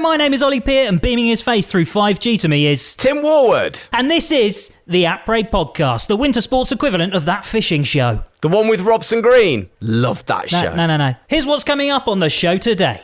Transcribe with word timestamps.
my 0.00 0.16
name 0.16 0.32
is 0.32 0.42
Ollie 0.42 0.60
Peart, 0.60 0.88
and 0.88 1.00
beaming 1.00 1.26
his 1.26 1.40
face 1.42 1.66
through 1.66 1.84
5G 1.84 2.38
to 2.40 2.48
me 2.48 2.66
is. 2.66 2.94
Tim 2.96 3.18
Warwood, 3.18 3.80
And 3.92 4.10
this 4.10 4.30
is 4.30 4.74
the 4.86 5.04
Après 5.04 5.48
Podcast, 5.48 6.06
the 6.06 6.16
winter 6.16 6.40
sports 6.40 6.72
equivalent 6.72 7.14
of 7.14 7.24
that 7.26 7.44
fishing 7.44 7.84
show. 7.84 8.22
the 8.40 8.48
one 8.48 8.68
with 8.68 8.80
Robson 8.80 9.20
Green. 9.20 9.68
Love 9.80 10.24
that 10.26 10.50
No, 10.52 10.62
show. 10.62 10.74
no, 10.74 10.86
no, 10.86 10.96
no. 10.96 11.14
Here's 11.28 11.44
what's 11.46 11.64
coming 11.64 11.90
up 11.90 12.08
on 12.08 12.20
the 12.20 12.30
show 12.30 12.56
today. 12.56 12.98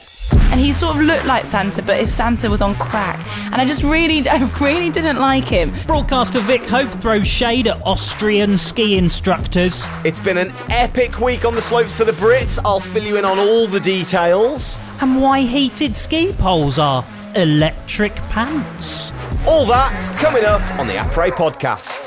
And 0.56 0.64
he 0.64 0.72
sort 0.72 0.96
of 0.96 1.02
looked 1.02 1.26
like 1.26 1.44
Santa, 1.44 1.82
but 1.82 2.00
if 2.00 2.08
Santa 2.08 2.48
was 2.48 2.62
on 2.62 2.76
crack, 2.76 3.18
and 3.52 3.56
I 3.56 3.66
just 3.66 3.82
really, 3.82 4.26
I 4.28 4.42
really 4.58 4.88
didn't 4.88 5.18
like 5.18 5.44
him. 5.44 5.70
Broadcaster 5.86 6.40
Vick 6.40 6.62
Hope 6.62 6.90
throws 6.92 7.26
shade 7.26 7.66
at 7.66 7.84
Austrian 7.84 8.56
ski 8.56 8.96
instructors. 8.96 9.84
It's 10.02 10.18
been 10.18 10.38
an 10.38 10.54
epic 10.70 11.20
week 11.20 11.44
on 11.44 11.54
the 11.54 11.60
slopes 11.60 11.92
for 11.92 12.06
the 12.06 12.12
Brits. 12.12 12.58
I'll 12.64 12.80
fill 12.80 13.04
you 13.04 13.18
in 13.18 13.26
on 13.26 13.38
all 13.38 13.66
the 13.66 13.78
details. 13.80 14.78
And 15.02 15.20
why 15.20 15.42
heated 15.42 15.94
ski 15.94 16.32
poles 16.32 16.78
are 16.78 17.06
electric 17.34 18.14
pants. 18.30 19.12
All 19.46 19.66
that 19.66 19.92
coming 20.22 20.46
up 20.46 20.62
on 20.78 20.86
the 20.86 20.94
Après 20.94 21.32
podcast. 21.32 22.00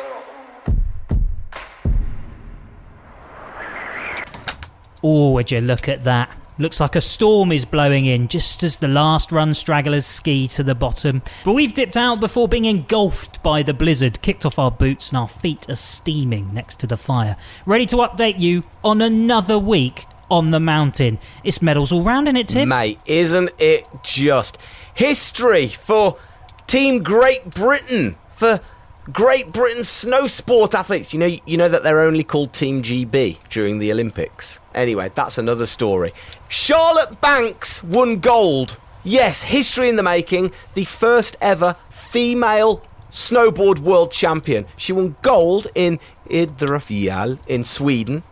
Oh, 5.04 5.34
would 5.34 5.52
you 5.52 5.62
look 5.62 5.88
at 5.88 6.04
that? 6.06 6.39
Looks 6.60 6.82
like 6.82 6.98
a 6.98 7.02
storm 7.02 7.54
is 7.54 7.64
blowing 7.64 8.06
in 8.06 8.28
just 8.28 8.64
as 8.64 8.76
the 8.76 8.90
last 8.90 9.32
run 9.32 9.54
stragglers 9.54 10.06
ski 10.06 10.46
to 10.50 10.62
the 10.62 10.76
bottom. 10.76 11.22
But 11.46 11.54
we've 11.54 11.74
dipped 11.74 11.96
out 11.96 12.20
before 12.20 12.50
being 12.50 12.66
engulfed 12.66 13.42
by 13.42 13.64
the 13.64 13.74
blizzard, 13.74 14.22
kicked 14.22 14.46
off 14.46 14.60
our 14.60 14.70
boots, 14.70 15.08
and 15.08 15.18
our 15.18 15.30
feet 15.30 15.70
are 15.70 15.78
steaming 15.78 16.54
next 16.54 16.78
to 16.82 16.88
the 16.88 16.98
fire. 16.98 17.38
Ready 17.66 17.86
to 17.86 17.96
update 17.96 18.40
you 18.40 18.66
on 18.84 19.02
another 19.02 19.58
week 19.58 20.06
on 20.30 20.52
the 20.52 20.60
mountain. 20.60 21.18
It's 21.46 21.62
medals 21.62 21.94
all 21.94 22.04
round 22.04 22.28
in 22.28 22.36
it, 22.36 22.50
Tim. 22.50 22.68
Mate, 22.68 23.00
isn't 23.06 23.52
it 23.58 23.88
just 24.04 24.58
history 24.94 25.70
for 25.70 26.18
Team 26.68 27.04
Great 27.04 27.52
Britain? 27.52 28.18
For 28.36 28.60
Great 29.14 29.52
Britain 29.54 29.84
snow 29.84 30.28
sport 30.28 30.76
athletes. 30.76 31.14
You 31.14 31.20
know, 31.20 31.38
you 31.46 31.58
know 31.58 31.70
that 31.70 31.84
they're 31.84 32.02
only 32.02 32.24
called 32.24 32.54
Team 32.54 32.84
GB 32.84 33.38
during 33.50 33.80
the 33.80 33.92
Olympics. 33.92 34.60
Anyway, 34.76 35.12
that's 35.16 35.38
another 35.38 35.66
story. 35.66 36.14
Charlotte 36.48 37.20
Banks 37.22 37.84
won 37.84 38.20
gold. 38.20 38.78
Yes, 39.04 39.44
history 39.44 39.90
in 39.90 39.96
the 39.96 40.04
making. 40.04 40.52
The 40.74 40.86
first 40.86 41.38
ever 41.40 41.76
female 41.90 42.84
snowboard 43.12 43.80
world 43.80 44.12
champion. 44.12 44.66
She 44.76 44.94
won 44.94 45.16
gold 45.22 45.68
in 45.74 46.00
Idre 46.30 46.80
Fjäll 46.80 47.40
in 47.48 47.64
Sweden. 47.64 48.24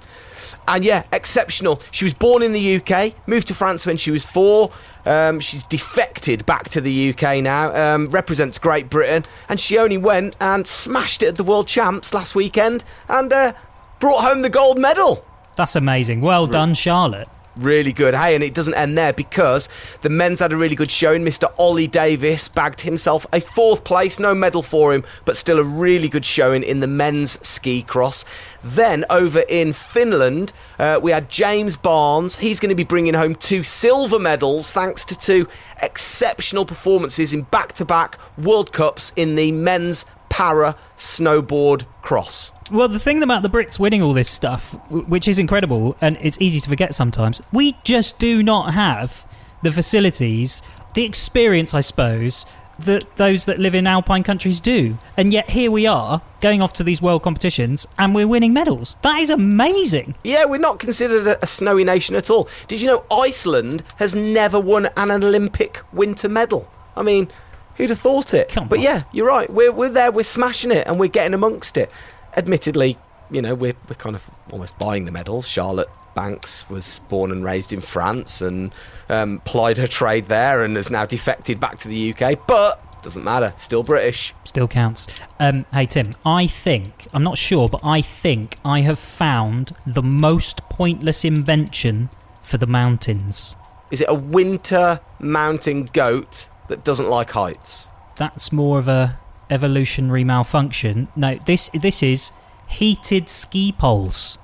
And 0.67 0.83
yeah, 0.83 1.03
exceptional. 1.11 1.81
She 1.91 2.05
was 2.05 2.13
born 2.13 2.43
in 2.43 2.51
the 2.51 2.75
UK, 2.75 3.13
moved 3.25 3.47
to 3.47 3.55
France 3.55 3.85
when 3.85 3.97
she 3.97 4.11
was 4.11 4.25
four. 4.25 4.71
Um, 5.07 5.39
she's 5.39 5.63
defected 5.63 6.45
back 6.45 6.69
to 6.71 6.81
the 6.81 7.09
UK 7.13 7.41
now, 7.41 7.73
um, 7.73 8.09
represents 8.11 8.59
Great 8.59 8.89
Britain, 8.89 9.23
and 9.47 9.57
she 9.59 9.77
only 9.77 9.97
went 9.97 10.35
and 10.41 10.67
smashed 10.67 11.23
it 11.23 11.27
at 11.27 11.35
the 11.35 11.43
World 11.45 11.67
Champs 11.67 12.13
last 12.13 12.35
weekend 12.35 12.83
and 13.07 13.31
uh, 13.31 13.53
brought 13.99 14.21
home 14.23 14.41
the 14.41 14.49
gold 14.49 14.77
medal. 14.77 15.25
That's 15.55 15.75
amazing. 15.77 16.19
Well 16.21 16.45
done, 16.45 16.73
Charlotte. 16.73 17.29
Really 17.57 17.91
good. 17.91 18.13
Hey, 18.13 18.35
and 18.35 18.43
it 18.43 18.53
doesn't 18.53 18.75
end 18.75 18.97
there 18.97 19.13
because 19.13 19.67
the 20.03 20.09
men's 20.09 20.41
had 20.41 20.53
a 20.53 20.57
really 20.57 20.75
good 20.75 20.91
showing. 20.91 21.23
Mr. 21.23 21.51
Ollie 21.57 21.87
Davies 21.87 22.47
bagged 22.47 22.81
himself 22.81 23.25
a 23.33 23.41
fourth 23.41 23.83
place, 23.83 24.19
no 24.19 24.35
medal 24.35 24.61
for 24.61 24.93
him, 24.93 25.03
but 25.25 25.35
still 25.35 25.57
a 25.57 25.63
really 25.63 26.07
good 26.07 26.25
showing 26.25 26.61
in 26.61 26.81
the 26.81 26.87
men's 26.87 27.39
ski 27.45 27.81
cross. 27.81 28.23
Then 28.63 29.05
over 29.09 29.39
in 29.49 29.73
Finland, 29.73 30.53
uh, 30.77 30.99
we 31.01 31.11
had 31.11 31.29
James 31.29 31.77
Barnes. 31.77 32.37
He's 32.37 32.59
going 32.59 32.69
to 32.69 32.75
be 32.75 32.83
bringing 32.83 33.15
home 33.15 33.33
two 33.33 33.63
silver 33.63 34.19
medals 34.19 34.71
thanks 34.71 35.03
to 35.05 35.17
two 35.17 35.47
exceptional 35.81 36.65
performances 36.65 37.33
in 37.33 37.43
back 37.43 37.73
to 37.73 37.85
back 37.85 38.19
World 38.37 38.71
Cups 38.71 39.13
in 39.15 39.35
the 39.35 39.51
men's 39.51 40.05
para 40.37 40.75
snowboard 40.97 41.83
cross. 42.03 42.51
Well, 42.71 42.87
the 42.87 42.99
thing 42.99 43.23
about 43.23 43.41
the 43.41 43.49
Brits 43.49 43.79
winning 43.79 44.03
all 44.03 44.13
this 44.13 44.29
stuff, 44.29 44.75
which 44.91 45.27
is 45.27 45.39
incredible 45.39 45.97
and 45.99 46.15
it's 46.21 46.39
easy 46.39 46.59
to 46.59 46.69
forget 46.69 46.93
sometimes, 46.93 47.41
we 47.51 47.75
just 47.83 48.19
do 48.19 48.43
not 48.43 48.75
have 48.75 49.25
the 49.63 49.71
facilities, 49.71 50.61
the 50.93 51.03
experience, 51.03 51.73
I 51.73 51.81
suppose, 51.81 52.45
that 52.77 53.15
those 53.15 53.45
that 53.45 53.57
live 53.57 53.73
in 53.73 53.87
alpine 53.87 54.21
countries 54.21 54.59
do. 54.59 54.99
And 55.17 55.33
yet 55.33 55.49
here 55.49 55.71
we 55.71 55.87
are 55.87 56.21
going 56.39 56.61
off 56.61 56.73
to 56.73 56.83
these 56.83 57.01
world 57.01 57.23
competitions 57.23 57.87
and 57.97 58.13
we're 58.13 58.27
winning 58.27 58.53
medals. 58.53 58.97
That 59.01 59.19
is 59.19 59.31
amazing. 59.31 60.13
Yeah, 60.23 60.45
we're 60.45 60.59
not 60.59 60.77
considered 60.77 61.25
a, 61.25 61.43
a 61.43 61.47
snowy 61.47 61.83
nation 61.83 62.15
at 62.15 62.29
all. 62.29 62.47
Did 62.67 62.79
you 62.79 62.85
know 62.85 63.05
Iceland 63.09 63.81
has 63.95 64.13
never 64.13 64.59
won 64.59 64.89
an 64.95 65.09
Olympic 65.09 65.81
winter 65.91 66.29
medal? 66.29 66.69
I 66.95 67.01
mean, 67.01 67.27
who'd 67.77 67.89
have 67.89 67.99
thought 67.99 68.33
it? 68.33 68.49
Come 68.49 68.67
but 68.67 68.79
on. 68.79 68.83
yeah, 68.83 69.03
you're 69.11 69.27
right. 69.27 69.49
We're, 69.49 69.71
we're 69.71 69.89
there, 69.89 70.11
we're 70.11 70.23
smashing 70.23 70.71
it, 70.71 70.85
and 70.87 70.99
we're 70.99 71.07
getting 71.07 71.33
amongst 71.33 71.77
it. 71.77 71.91
Admittedly, 72.35 72.97
you 73.31 73.41
know, 73.41 73.55
we're, 73.55 73.75
we're 73.87 73.95
kind 73.95 74.15
of 74.15 74.23
almost 74.51 74.77
buying 74.77 75.05
the 75.05 75.11
medals. 75.11 75.47
Charlotte 75.47 75.89
Banks 76.13 76.67
was 76.69 76.99
born 77.09 77.31
and 77.31 77.43
raised 77.43 77.71
in 77.71 77.81
France 77.81 78.41
and 78.41 78.73
um, 79.09 79.39
plied 79.45 79.77
her 79.77 79.87
trade 79.87 80.25
there 80.25 80.63
and 80.63 80.75
has 80.75 80.89
now 80.89 81.05
defected 81.05 81.59
back 81.59 81.77
to 81.79 81.87
the 81.87 82.13
UK, 82.13 82.47
but 82.47 82.83
doesn't 83.03 83.23
matter, 83.23 83.53
still 83.57 83.83
British. 83.83 84.33
Still 84.43 84.67
counts. 84.67 85.07
Um, 85.39 85.65
hey, 85.71 85.85
Tim, 85.85 86.15
I 86.25 86.47
think, 86.47 87.07
I'm 87.13 87.23
not 87.23 87.37
sure, 87.37 87.69
but 87.69 87.81
I 87.83 88.01
think 88.01 88.57
I 88.65 88.81
have 88.81 88.99
found 88.99 89.75
the 89.85 90.01
most 90.01 90.67
pointless 90.69 91.23
invention 91.23 92.09
for 92.41 92.57
the 92.57 92.67
mountains. 92.67 93.55
Is 93.91 94.01
it 94.01 94.09
a 94.09 94.15
winter 94.15 94.99
mountain 95.19 95.83
goat 95.85 96.49
that 96.67 96.83
doesn't 96.83 97.09
like 97.09 97.31
heights? 97.31 97.89
that's 98.17 98.51
more 98.51 98.79
of 98.79 98.87
a 98.87 99.19
evolutionary 99.49 100.23
malfunction. 100.23 101.07
No, 101.15 101.35
this 101.45 101.69
this 101.73 102.01
is 102.01 102.31
heated 102.67 103.29
ski 103.29 103.71
poles. 103.71 104.37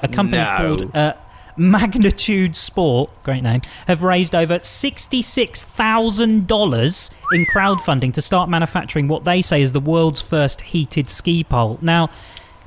A 0.00 0.08
company 0.08 0.42
No. 0.42 0.56
called 0.56 0.96
uh, 0.96 1.12
Magnitude 1.56 2.56
Sport, 2.56 3.10
great 3.22 3.42
name, 3.42 3.60
have 3.86 4.02
raised 4.02 4.34
over 4.34 4.58
sixty-six 4.58 5.62
thousand 5.62 6.46
dollars 6.48 7.10
in 7.32 7.46
crowdfunding 7.46 8.12
to 8.14 8.20
start 8.22 8.48
manufacturing 8.50 9.06
what 9.06 9.24
they 9.24 9.40
say 9.40 9.62
is 9.62 9.70
the 9.72 9.80
world's 9.80 10.20
first 10.20 10.60
heated 10.62 11.08
ski 11.08 11.44
pole. 11.44 11.78
Now, 11.80 12.10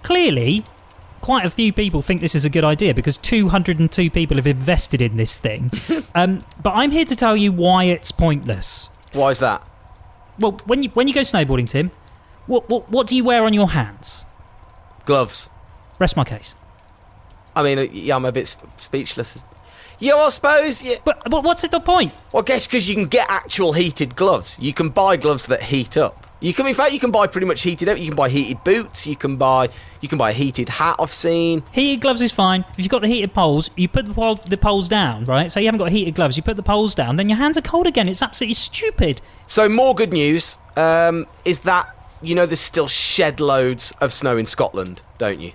clearly. 0.03 0.63
Quite 1.21 1.44
a 1.44 1.49
few 1.49 1.73
people 1.73 2.03
think 2.03 2.21
this 2.21 2.35
is 2.35 2.45
a 2.45 2.51
good 2.51 2.63
idea 2.63 2.94
because 2.94 3.17
202 3.17 4.11
people 4.11 4.38
have 4.38 4.45
invested 4.45 5.01
in 5.01 5.15
this 5.15 5.39
thing. 5.39 5.71
um, 6.13 6.45
but 6.61 6.73
I'm 6.75 6.91
here 6.91 7.05
to 7.05 7.15
tell 7.15 7.35
you 7.35 7.51
why 7.51 7.85
it's 7.85 8.11
pointless. 8.11 8.91
Why 9.15 9.31
is 9.31 9.39
that? 9.39 9.65
Well, 10.39 10.59
when 10.65 10.83
you 10.83 10.89
when 10.89 11.07
you 11.07 11.13
go 11.13 11.21
snowboarding, 11.21 11.69
Tim, 11.69 11.91
what 12.47 12.69
what 12.69 12.89
what 12.91 13.07
do 13.07 13.15
you 13.15 13.23
wear 13.23 13.45
on 13.45 13.53
your 13.53 13.69
hands? 13.69 14.25
Gloves. 15.05 15.49
Rest 15.99 16.17
my 16.17 16.25
case. 16.25 16.53
I 17.55 17.63
mean, 17.63 17.79
uh, 17.79 17.83
yeah, 17.83 18.17
I'm 18.17 18.25
a 18.25 18.31
bit 18.33 18.47
sp- 18.51 18.67
speechless. 18.77 19.41
Yeah, 20.00 20.16
I 20.16 20.29
suppose. 20.29 20.83
Yeah. 20.83 20.95
But, 21.03 21.23
but 21.29 21.44
what's 21.44 21.67
the 21.67 21.79
point? 21.79 22.13
Well, 22.31 22.44
I 22.44 22.45
guess 22.45 22.67
because 22.67 22.88
you 22.88 22.95
can 22.95 23.07
get 23.07 23.29
actual 23.29 23.73
heated 23.73 24.16
gloves. 24.16 24.57
You 24.59 24.73
can 24.73 24.89
buy 24.89 25.17
gloves 25.17 25.47
that 25.47 25.63
heat 25.63 25.97
up. 25.97 26.25
You 26.41 26.53
can, 26.53 26.67
in 26.67 26.75
fact, 26.75 26.91
you 26.91 27.00
can 27.00 27.11
buy 27.11 27.28
pretty 27.28 27.47
much 27.47 27.61
heated 27.61 27.89
up. 27.89 27.97
You 27.97 28.07
can 28.07 28.16
buy 28.16 28.29
heated 28.29 28.63
boots. 28.63 29.07
You 29.07 29.16
can 29.16 29.38
buy, 29.38 29.69
you 30.01 30.09
can 30.09 30.17
buy 30.17 30.31
a 30.31 30.33
heated 30.33 30.69
hat. 30.69 30.97
I've 31.00 31.13
seen. 31.13 31.63
Heated 31.72 32.01
gloves 32.01 32.22
is 32.22 32.31
fine. 32.31 32.66
If 32.73 32.79
you've 32.79 32.89
got 32.89 33.01
the 33.01 33.07
heated 33.07 33.33
poles, 33.33 33.72
you 33.75 33.88
put 33.88 34.06
the, 34.06 34.13
pole, 34.13 34.35
the 34.35 34.57
poles 34.57 34.89
down, 34.89 35.25
right? 35.25 35.51
So 35.51 35.59
you 35.59 35.66
haven't 35.66 35.79
got 35.79 35.89
heated 35.89 36.13
gloves. 36.13 36.38
You 36.38 36.44
put 36.44 36.56
the 36.57 36.63
poles 36.63 36.94
down, 36.94 37.16
then 37.16 37.29
your 37.29 37.38
hands 37.38 37.57
are 37.57 37.62
cold 37.62 37.88
again. 37.88 38.07
It's 38.07 38.22
absolutely 38.22 38.56
stupid. 38.56 39.22
So 39.47 39.67
more 39.69 39.95
good 39.95 40.13
news 40.13 40.57
um, 40.75 41.25
is 41.45 41.59
that 41.59 41.89
you 42.22 42.35
know 42.35 42.45
there's 42.45 42.59
still 42.59 42.88
shed 42.88 43.39
loads 43.39 43.94
of 44.01 44.13
snow 44.13 44.38
in 44.38 44.45
Scotland, 44.45 45.01
don't 45.17 45.39
you? 45.39 45.53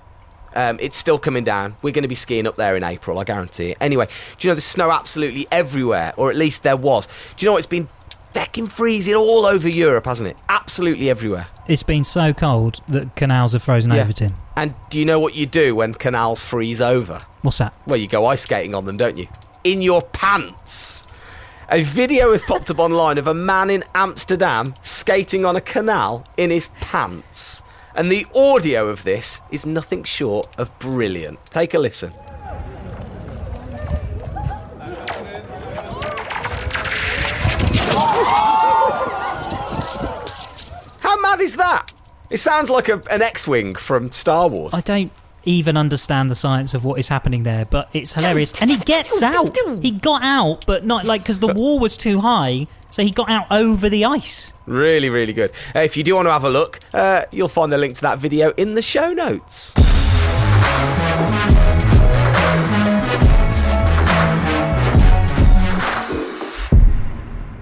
Um, 0.55 0.78
it's 0.81 0.97
still 0.97 1.19
coming 1.19 1.44
down. 1.44 1.77
We're 1.83 1.93
going 1.93 2.03
to 2.03 2.09
be 2.09 2.15
skiing 2.15 2.47
up 2.47 2.56
there 2.56 2.77
in 2.77 2.83
April, 2.83 3.19
I 3.19 3.25
guarantee 3.25 3.71
it. 3.71 3.78
Anyway, 3.81 4.06
do 4.38 4.47
you 4.47 4.50
know 4.50 4.55
there's 4.55 4.65
snow 4.65 4.91
absolutely 4.91 5.47
everywhere, 5.53 6.12
or 6.16 6.31
at 6.31 6.37
least 6.37 6.62
there 6.62 6.77
was. 6.77 7.06
Do 7.37 7.44
you 7.44 7.47
know 7.47 7.53
what? 7.53 7.59
It's 7.59 7.66
been 7.66 7.88
fecking 8.34 8.69
freezing 8.71 9.15
all 9.15 9.45
over 9.47 9.69
Europe, 9.69 10.07
hasn't 10.07 10.28
it? 10.28 10.36
Absolutely 10.48 11.10
everywhere. 11.10 11.47
It's 11.66 11.83
been 11.83 12.04
so 12.04 12.33
cold 12.33 12.80
that 12.89 13.15
canals 13.16 13.53
have 13.53 13.63
frozen 13.63 13.92
Yeah. 13.92 14.03
over, 14.03 14.13
Tim. 14.13 14.34
And 14.57 14.75
do 14.91 14.98
you 14.98 15.04
know 15.04 15.19
what 15.21 15.34
you 15.34 15.47
do 15.47 15.75
when 15.75 15.95
canals 15.95 16.45
freeze 16.45 16.80
over? 16.80 17.21
What's 17.42 17.59
that? 17.59 17.72
Well, 17.86 17.97
you 17.98 18.07
go 18.09 18.27
ice 18.27 18.42
skating 18.42 18.75
on 18.75 18.84
them, 18.84 18.97
don't 18.97 19.16
you? 19.19 19.27
In 19.65 19.83
your 19.83 20.03
pants. 20.03 21.07
A 21.72 21.83
video 21.84 22.33
has 22.33 22.42
popped 22.42 22.69
up 22.71 22.78
online 22.80 23.19
of 23.19 23.27
a 23.28 23.34
man 23.34 23.71
in 23.71 23.84
Amsterdam 23.95 24.75
skating 24.83 25.45
on 25.45 25.54
a 25.57 25.60
canal 25.60 26.25
in 26.36 26.51
his 26.51 26.69
pants. 26.80 27.63
And 27.95 28.10
the 28.10 28.27
audio 28.34 28.89
of 28.89 29.03
this 29.04 29.41
is 29.51 29.66
nothing 29.66 30.04
short 30.04 30.48
of 30.59 30.77
brilliant. 30.78 31.45
Take 31.51 31.75
a 31.75 31.78
listen. 31.78 32.13
How 41.01 41.21
mad 41.21 41.41
is 41.41 41.57
that? 41.57 41.92
It 42.31 42.39
sounds 42.39 42.71
like 42.71 42.89
a, 42.89 43.03
an 43.10 43.22
X 43.22 43.48
Wing 43.48 43.75
from 43.75 44.13
Star 44.13 44.48
Wars. 44.48 44.72
I 44.72 44.81
don't 44.83 45.10
even 45.45 45.77
understand 45.77 46.31
the 46.31 46.34
science 46.34 46.75
of 46.75 46.84
what 46.84 46.98
is 46.98 47.09
happening 47.09 47.42
there. 47.42 47.65
But 47.65 47.89
it's 47.92 48.13
hilarious, 48.15 48.60
and 48.60 48.71
he 48.71 48.77
gets 48.77 49.22
out. 49.22 49.57
He 49.83 49.91
got 49.91 50.22
out, 50.22 50.66
but 50.66 50.84
not 50.84 51.04
like 51.04 51.22
because 51.22 51.41
the 51.41 51.53
wall 51.53 51.78
was 51.78 51.97
too 51.97 52.21
high, 52.21 52.66
so 52.91 53.03
he 53.03 53.10
got 53.10 53.31
out 53.31 53.47
over 53.51 53.89
the 53.89 54.04
ice. 54.04 54.53
Really, 54.66 55.10
really 55.10 55.33
good. 55.33 55.53
Uh, 55.75 55.81
if 55.81 55.97
you 55.97 56.03
do 56.03 56.15
want 56.15 56.27
to 56.27 56.33
have 56.33 56.45
a 56.45 56.51
look, 56.51 56.81
uh, 56.92 57.25
you'll 57.31 57.48
find 57.48 57.72
the 57.72 57.78
link 57.78 57.95
to 57.97 58.01
that 58.03 58.19
video 58.19 58.51
in 58.57 58.75
the 58.75 58.83
show 58.83 59.13
notes. 59.13 59.75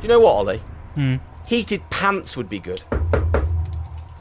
Do 0.01 0.03
you 0.03 0.09
know 0.09 0.21
what, 0.21 0.33
Ollie? 0.33 0.63
Heated 1.47 1.83
pants 1.91 2.37
would 2.37 2.49
be 2.49 2.59
good. 2.59 2.83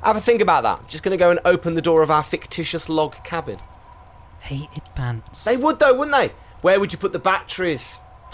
Have 0.04 0.16
a 0.16 0.22
think 0.22 0.42
about 0.42 0.64
that. 0.64 0.88
Just 0.88 1.04
going 1.04 1.18
to 1.18 1.22
go 1.22 1.30
and 1.32 1.40
open 1.44 1.74
the 1.76 1.82
door 1.82 2.02
of 2.02 2.10
our 2.12 2.24
fictitious 2.24 2.88
log 2.90 3.24
cabin. 3.24 3.58
Heated 4.42 4.84
pants. 4.96 5.44
They 5.44 5.58
would, 5.58 5.80
though, 5.80 5.94
wouldn't 5.98 6.16
they? 6.16 6.32
Where 6.62 6.80
would 6.80 6.92
you 6.94 6.98
put 7.00 7.12
the 7.14 7.20
batteries? 7.20 8.00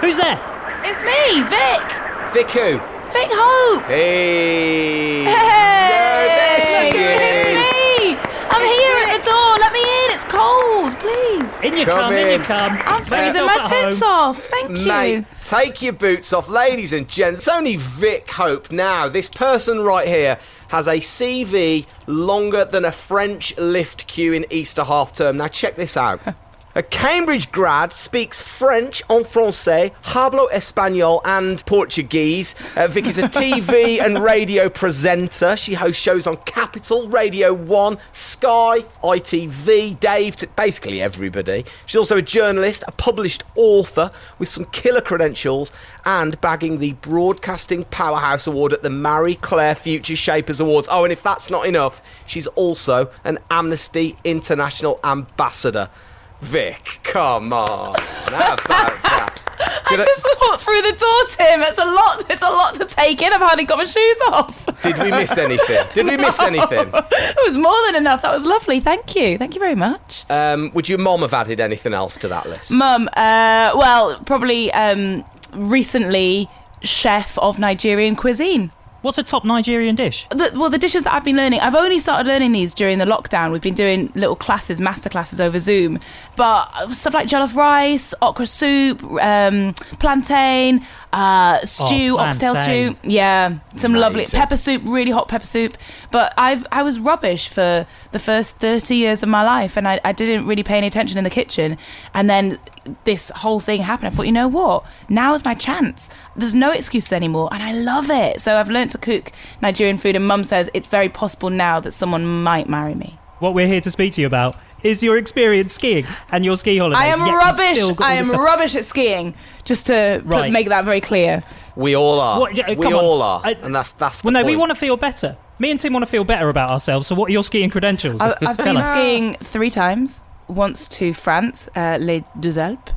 Who's 0.00 0.16
there? 0.18 0.40
It's 0.84 1.02
me, 1.02 1.42
Vick. 1.48 1.86
Vick 2.32 2.50
who? 2.50 2.78
Vick 3.10 3.30
Hope. 3.32 3.84
Hey! 3.84 5.24
Hey, 5.24 6.28
there 6.28 6.60
she 6.60 6.98
it's 6.98 7.48
is. 7.48 7.56
me. 7.56 8.18
I'm 8.50 8.62
here 8.62 8.96
at 9.02 9.10
the 9.16 9.22
door. 9.24 9.50
Let 9.58 9.72
me 9.72 9.80
in. 9.80 10.10
It's 10.12 10.24
cold, 10.24 10.92
please. 11.00 11.46
In 11.64 11.76
you 11.76 11.84
Come 11.84 11.98
come, 11.98 12.14
in, 12.14 12.40
you 12.40 12.46
come. 12.46 12.78
I'm 12.84 13.04
freezing 13.04 13.44
my 13.44 13.66
tits 13.68 14.00
off. 14.00 14.38
Thank 14.44 14.78
you. 14.78 14.86
Mate, 14.86 15.24
take 15.42 15.82
your 15.82 15.92
boots 15.92 16.32
off, 16.32 16.48
ladies 16.48 16.92
and 16.92 17.08
gents. 17.08 17.40
It's 17.40 17.48
only 17.48 17.74
Vick 17.76 18.30
Hope 18.30 18.70
now. 18.70 19.08
This 19.08 19.28
person 19.28 19.80
right 19.80 20.06
here 20.06 20.38
has 20.68 20.86
a 20.86 21.00
CV 21.00 21.86
longer 22.06 22.64
than 22.64 22.84
a 22.84 22.92
French 22.92 23.56
lift 23.58 24.06
queue 24.06 24.32
in 24.32 24.46
Easter 24.50 24.84
half 24.84 25.12
term. 25.12 25.38
Now, 25.38 25.48
check 25.48 25.74
this 25.74 25.96
out. 25.96 26.20
A 26.78 26.82
Cambridge 26.84 27.50
grad 27.50 27.92
speaks 27.92 28.40
French 28.40 29.02
en 29.10 29.24
français, 29.24 29.90
hablo 30.04 30.48
español, 30.52 31.20
and 31.24 31.66
Portuguese. 31.66 32.54
Uh, 32.76 32.86
Vick 32.86 33.06
is 33.06 33.18
a 33.18 33.22
TV 33.22 34.00
and 34.04 34.22
radio 34.22 34.68
presenter. 34.68 35.56
She 35.56 35.74
hosts 35.74 36.00
shows 36.00 36.24
on 36.28 36.36
Capital, 36.36 37.08
Radio 37.08 37.52
1, 37.52 37.98
Sky, 38.12 38.84
ITV, 39.02 39.98
Dave, 39.98 40.36
t- 40.36 40.46
basically 40.54 41.02
everybody. 41.02 41.64
She's 41.84 41.96
also 41.96 42.16
a 42.16 42.22
journalist, 42.22 42.84
a 42.86 42.92
published 42.92 43.42
author 43.56 44.12
with 44.38 44.48
some 44.48 44.66
killer 44.66 45.00
credentials, 45.00 45.72
and 46.04 46.40
bagging 46.40 46.78
the 46.78 46.92
Broadcasting 46.92 47.86
Powerhouse 47.86 48.46
Award 48.46 48.72
at 48.72 48.84
the 48.84 48.90
Marie 48.90 49.34
Claire 49.34 49.74
Future 49.74 50.14
Shapers 50.14 50.60
Awards. 50.60 50.86
Oh, 50.92 51.02
and 51.02 51.12
if 51.12 51.24
that's 51.24 51.50
not 51.50 51.66
enough, 51.66 52.00
she's 52.24 52.46
also 52.46 53.10
an 53.24 53.40
Amnesty 53.50 54.14
International 54.22 55.00
ambassador. 55.02 55.90
Vick, 56.40 57.00
come 57.02 57.52
on. 57.52 57.94
How 57.98 58.54
about 58.54 58.64
that? 58.66 59.34
I 59.60 59.90
Did 59.90 60.00
I- 60.00 60.04
just 60.04 60.26
walked 60.42 60.62
through 60.62 60.82
the 60.82 60.92
door, 60.92 61.46
Tim. 61.46 61.60
It's 61.62 61.78
a 61.78 61.84
lot. 61.84 62.30
It's 62.30 62.42
a 62.42 62.48
lot 62.50 62.74
to 62.74 62.84
take 62.84 63.20
in. 63.20 63.32
I've 63.32 63.40
hardly 63.40 63.64
got 63.64 63.78
my 63.78 63.84
shoes 63.84 64.20
off. 64.30 64.66
Did 64.82 64.98
we 64.98 65.10
miss 65.10 65.36
anything? 65.36 65.84
Did 65.94 66.06
we 66.06 66.16
miss 66.16 66.38
anything? 66.40 66.90
It 66.94 67.36
was 67.46 67.56
more 67.58 67.74
than 67.86 67.96
enough. 67.96 68.22
That 68.22 68.32
was 68.32 68.44
lovely. 68.44 68.78
Thank 68.80 69.16
you. 69.16 69.36
Thank 69.36 69.54
you 69.54 69.58
very 69.60 69.74
much. 69.74 70.24
Um, 70.30 70.70
would 70.74 70.88
your 70.88 70.98
mom 70.98 71.22
have 71.22 71.34
added 71.34 71.58
anything 71.60 71.92
else 71.92 72.16
to 72.18 72.28
that 72.28 72.48
list? 72.48 72.70
Mum, 72.70 73.08
uh, 73.16 73.72
well, 73.74 74.20
probably 74.24 74.72
um, 74.72 75.24
recently 75.52 76.48
chef 76.82 77.36
of 77.38 77.58
Nigerian 77.58 78.14
cuisine. 78.14 78.70
What's 79.00 79.16
a 79.16 79.22
top 79.22 79.44
Nigerian 79.44 79.94
dish? 79.94 80.26
The, 80.30 80.50
well, 80.54 80.70
the 80.70 80.78
dishes 80.78 81.04
that 81.04 81.12
I've 81.12 81.24
been 81.24 81.36
learning, 81.36 81.60
I've 81.60 81.76
only 81.76 82.00
started 82.00 82.26
learning 82.26 82.50
these 82.52 82.74
during 82.74 82.98
the 82.98 83.04
lockdown. 83.04 83.52
We've 83.52 83.62
been 83.62 83.74
doing 83.74 84.12
little 84.16 84.34
classes, 84.34 84.80
master 84.80 85.08
classes 85.08 85.40
over 85.40 85.60
Zoom. 85.60 86.00
But 86.34 86.66
stuff 86.92 87.14
like 87.14 87.28
jollof 87.28 87.54
rice, 87.54 88.12
okra 88.20 88.46
soup, 88.46 89.02
um, 89.22 89.72
plantain, 90.00 90.84
uh, 91.12 91.64
stew, 91.64 92.16
Oh, 92.18 92.22
oxtail 92.22 92.54
stew. 92.56 92.96
Yeah, 93.04 93.58
some 93.76 93.94
lovely 93.94 94.26
pepper 94.26 94.56
soup, 94.56 94.82
really 94.84 95.12
hot 95.12 95.28
pepper 95.28 95.46
soup. 95.46 95.78
But 96.10 96.34
I've 96.36 96.66
I 96.72 96.82
was 96.82 96.98
rubbish 96.98 97.48
for 97.48 97.86
the 98.10 98.18
first 98.18 98.56
thirty 98.56 98.96
years 98.96 99.22
of 99.22 99.28
my 99.28 99.44
life, 99.44 99.76
and 99.76 99.86
I, 99.86 100.00
I 100.04 100.12
didn't 100.12 100.46
really 100.46 100.64
pay 100.64 100.76
any 100.76 100.88
attention 100.88 101.18
in 101.18 101.24
the 101.24 101.30
kitchen. 101.30 101.78
And 102.14 102.28
then 102.28 102.58
this 103.04 103.30
whole 103.36 103.60
thing 103.60 103.82
happened. 103.82 104.08
I 104.08 104.10
thought, 104.10 104.26
you 104.26 104.32
know 104.32 104.48
what? 104.48 104.84
Now 105.08 105.34
is 105.34 105.44
my 105.44 105.54
chance. 105.54 106.10
There's 106.36 106.54
no 106.54 106.70
excuses 106.72 107.12
anymore, 107.12 107.48
and 107.52 107.62
I 107.62 107.72
love 107.72 108.10
it. 108.10 108.40
So 108.40 108.56
I've 108.56 108.68
learned 108.70 108.90
to 108.92 108.98
cook 108.98 109.32
Nigerian 109.62 109.98
food, 109.98 110.16
and 110.16 110.26
Mum 110.26 110.44
says 110.44 110.70
it's 110.74 110.86
very 110.86 111.08
possible 111.08 111.50
now 111.50 111.80
that 111.80 111.92
someone 111.92 112.42
might 112.42 112.68
marry 112.68 112.94
me. 112.94 113.18
What 113.38 113.54
we're 113.54 113.66
here 113.68 113.80
to 113.80 113.90
speak 113.90 114.12
to 114.14 114.20
you 114.20 114.26
about 114.26 114.56
is 114.82 115.02
your 115.02 115.16
experience 115.16 115.72
skiing 115.74 116.06
and 116.30 116.44
your 116.44 116.56
ski 116.56 116.78
holidays. 116.78 117.02
I 117.02 117.06
am 117.06 117.20
yet 117.26 117.32
rubbish. 117.34 117.76
still 117.78 117.94
got 117.94 118.04
all 118.04 118.10
I 118.10 118.14
am 118.14 118.24
stuff. 118.26 118.40
rubbish 118.40 118.74
at 118.76 118.84
skiing. 118.84 119.34
Just 119.64 119.86
to 119.88 120.22
put, 120.28 120.50
make 120.50 120.68
that 120.68 120.84
very 120.84 121.00
clear. 121.00 121.42
We 121.76 121.94
all 121.96 122.20
are. 122.20 122.40
What- 122.40 122.56
yeah, 122.56 122.68
we 122.68 122.76
come 122.76 122.94
on. 122.94 123.04
all 123.04 123.22
are. 123.22 123.40
I- 123.44 123.56
and 123.62 123.74
that's 123.74 123.92
that's 123.92 124.20
the 124.20 124.26
Well, 124.26 124.32
no, 124.32 124.44
we 124.44 124.56
want 124.56 124.70
to 124.70 124.76
feel 124.76 124.96
better. 124.96 125.36
Me 125.60 125.72
and 125.72 125.80
Tim 125.80 125.92
want 125.92 126.04
to 126.04 126.10
feel 126.10 126.22
better 126.24 126.48
about 126.48 126.70
ourselves. 126.70 127.08
So, 127.08 127.16
what 127.16 127.28
are 127.28 127.32
your 127.32 127.42
skiing 127.42 127.70
credentials? 127.70 128.20
I, 128.20 128.34
I've 128.42 128.56
Tell 128.56 128.64
been 128.66 128.76
us. 128.76 128.92
skiing 128.92 129.34
three 129.42 129.70
times. 129.70 130.20
Once 130.48 130.88
to 130.88 131.12
France, 131.12 131.68
uh, 131.76 131.98
Les 132.00 132.24
Deux 132.38 132.58
Alpes. 132.58 132.92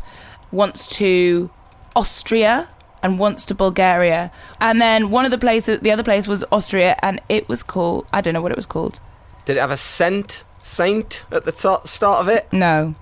Once 0.52 0.88
to 0.88 1.50
Austria, 1.96 2.68
and 3.04 3.18
once 3.20 3.46
to 3.46 3.56
Bulgaria. 3.56 4.32
And 4.60 4.82
then 4.82 5.10
one 5.12 5.26
of 5.26 5.32
the 5.32 5.38
places, 5.38 5.80
the 5.80 5.92
other 5.92 6.04
place 6.04 6.28
was 6.28 6.44
Austria, 6.52 6.98
and 7.02 7.20
it 7.30 7.48
was 7.50 7.64
called. 7.64 8.06
I 8.14 8.22
don't 8.22 8.34
know 8.34 8.42
what 8.42 8.52
it 8.52 8.58
was 8.58 8.66
called. 8.66 9.00
Did 9.46 9.58
it 9.58 9.60
have 9.60 9.72
a 9.72 9.78
scent 9.78 10.44
saint 10.64 11.26
at 11.32 11.46
the 11.46 11.52
start 11.86 12.20
of 12.22 12.28
it? 12.28 12.48
No, 12.54 12.96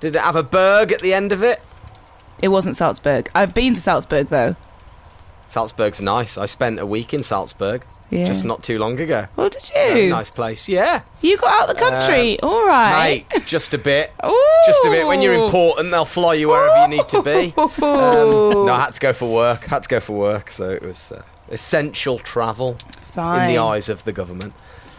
Did 0.00 0.14
it 0.16 0.22
have 0.22 0.36
a 0.36 0.42
berg 0.42 0.92
at 0.92 1.00
the 1.00 1.12
end 1.14 1.32
of 1.32 1.42
it? 1.42 1.60
it 2.40 2.48
wasn't 2.48 2.74
Salzburg. 2.76 3.30
I've 3.34 3.54
been 3.54 3.74
to 3.74 3.80
Salzburg 3.80 4.28
though. 4.28 4.56
Salzburg's 5.48 6.00
nice. 6.00 6.36
I 6.38 6.46
spent 6.46 6.80
a 6.80 6.86
week 6.86 7.12
in 7.14 7.22
Salzburg 7.22 7.84
Yeah. 8.12 8.26
just 8.26 8.44
not 8.44 8.62
too 8.62 8.78
long 8.78 9.00
ago. 9.00 9.26
Oh, 9.38 9.48
did 9.48 9.70
you? 9.74 10.10
nice 10.10 10.30
place. 10.30 10.68
Yeah. 10.68 11.00
You 11.22 11.38
got 11.38 11.52
out 11.62 11.70
of 11.70 11.76
the 11.76 11.82
country. 11.82 12.38
All 12.40 12.66
right. 12.66 13.24
Mate, 13.32 13.46
just 13.46 13.72
a 13.72 13.78
bit. 13.78 14.12
Just 14.66 14.84
a 14.84 14.90
bit. 14.90 15.06
When 15.08 15.22
you're 15.22 15.34
important, 15.34 15.90
they'll 15.90 16.04
fly 16.04 16.34
you 16.34 16.48
wherever 16.50 16.82
you 16.82 16.98
need 16.98 17.08
to 17.08 17.22
be. 17.22 17.52
Um, 17.82 18.66
no, 18.66 18.68
I 18.68 18.80
had 18.82 18.94
to 18.94 19.00
go 19.00 19.12
for 19.12 19.32
work. 19.32 19.64
I 19.66 19.74
had 19.74 19.82
to 19.84 19.88
go 19.88 19.98
for 19.98 20.12
work, 20.16 20.50
so 20.52 20.70
it 20.70 20.82
was 20.82 21.10
uh, 21.10 21.22
essential 21.50 22.18
travel 22.18 22.76
Fine. 23.00 23.48
in 23.48 23.54
the 23.56 23.60
eyes 23.60 23.88
of 23.88 24.04
the 24.04 24.12
government. 24.12 24.54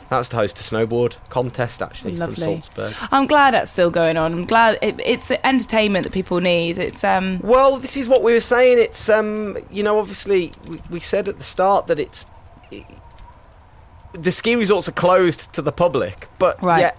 That's 0.09 0.27
to 0.29 0.35
host 0.37 0.59
a 0.59 0.63
snowboard 0.63 1.15
contest, 1.29 1.81
actually, 1.81 2.17
Lovely. 2.17 2.35
from 2.35 2.61
Salzburg. 2.61 2.93
I'm 3.11 3.25
glad 3.25 3.53
that's 3.53 3.71
still 3.71 3.89
going 3.89 4.17
on. 4.17 4.33
I'm 4.33 4.45
glad 4.45 4.77
it, 4.81 4.99
it's 5.03 5.31
entertainment 5.31 6.03
that 6.03 6.11
people 6.13 6.39
need. 6.41 6.77
It's 6.77 7.03
um 7.03 7.39
Well, 7.41 7.77
this 7.77 7.95
is 7.95 8.09
what 8.09 8.21
we 8.21 8.33
were 8.33 8.41
saying. 8.41 8.79
It's 8.79 9.07
um, 9.09 9.57
you 9.71 9.81
know, 9.83 9.97
obviously 9.99 10.51
we, 10.67 10.79
we 10.89 10.99
said 10.99 11.27
at 11.27 11.37
the 11.37 11.43
start 11.43 11.87
that 11.87 11.99
it's 11.99 12.25
the 14.13 14.31
ski 14.31 14.55
resorts 14.55 14.87
are 14.87 14.93
closed 14.93 15.51
to 15.53 15.61
the 15.61 15.71
public, 15.71 16.27
but 16.39 16.61
Right. 16.61 16.79
yet, 16.81 16.97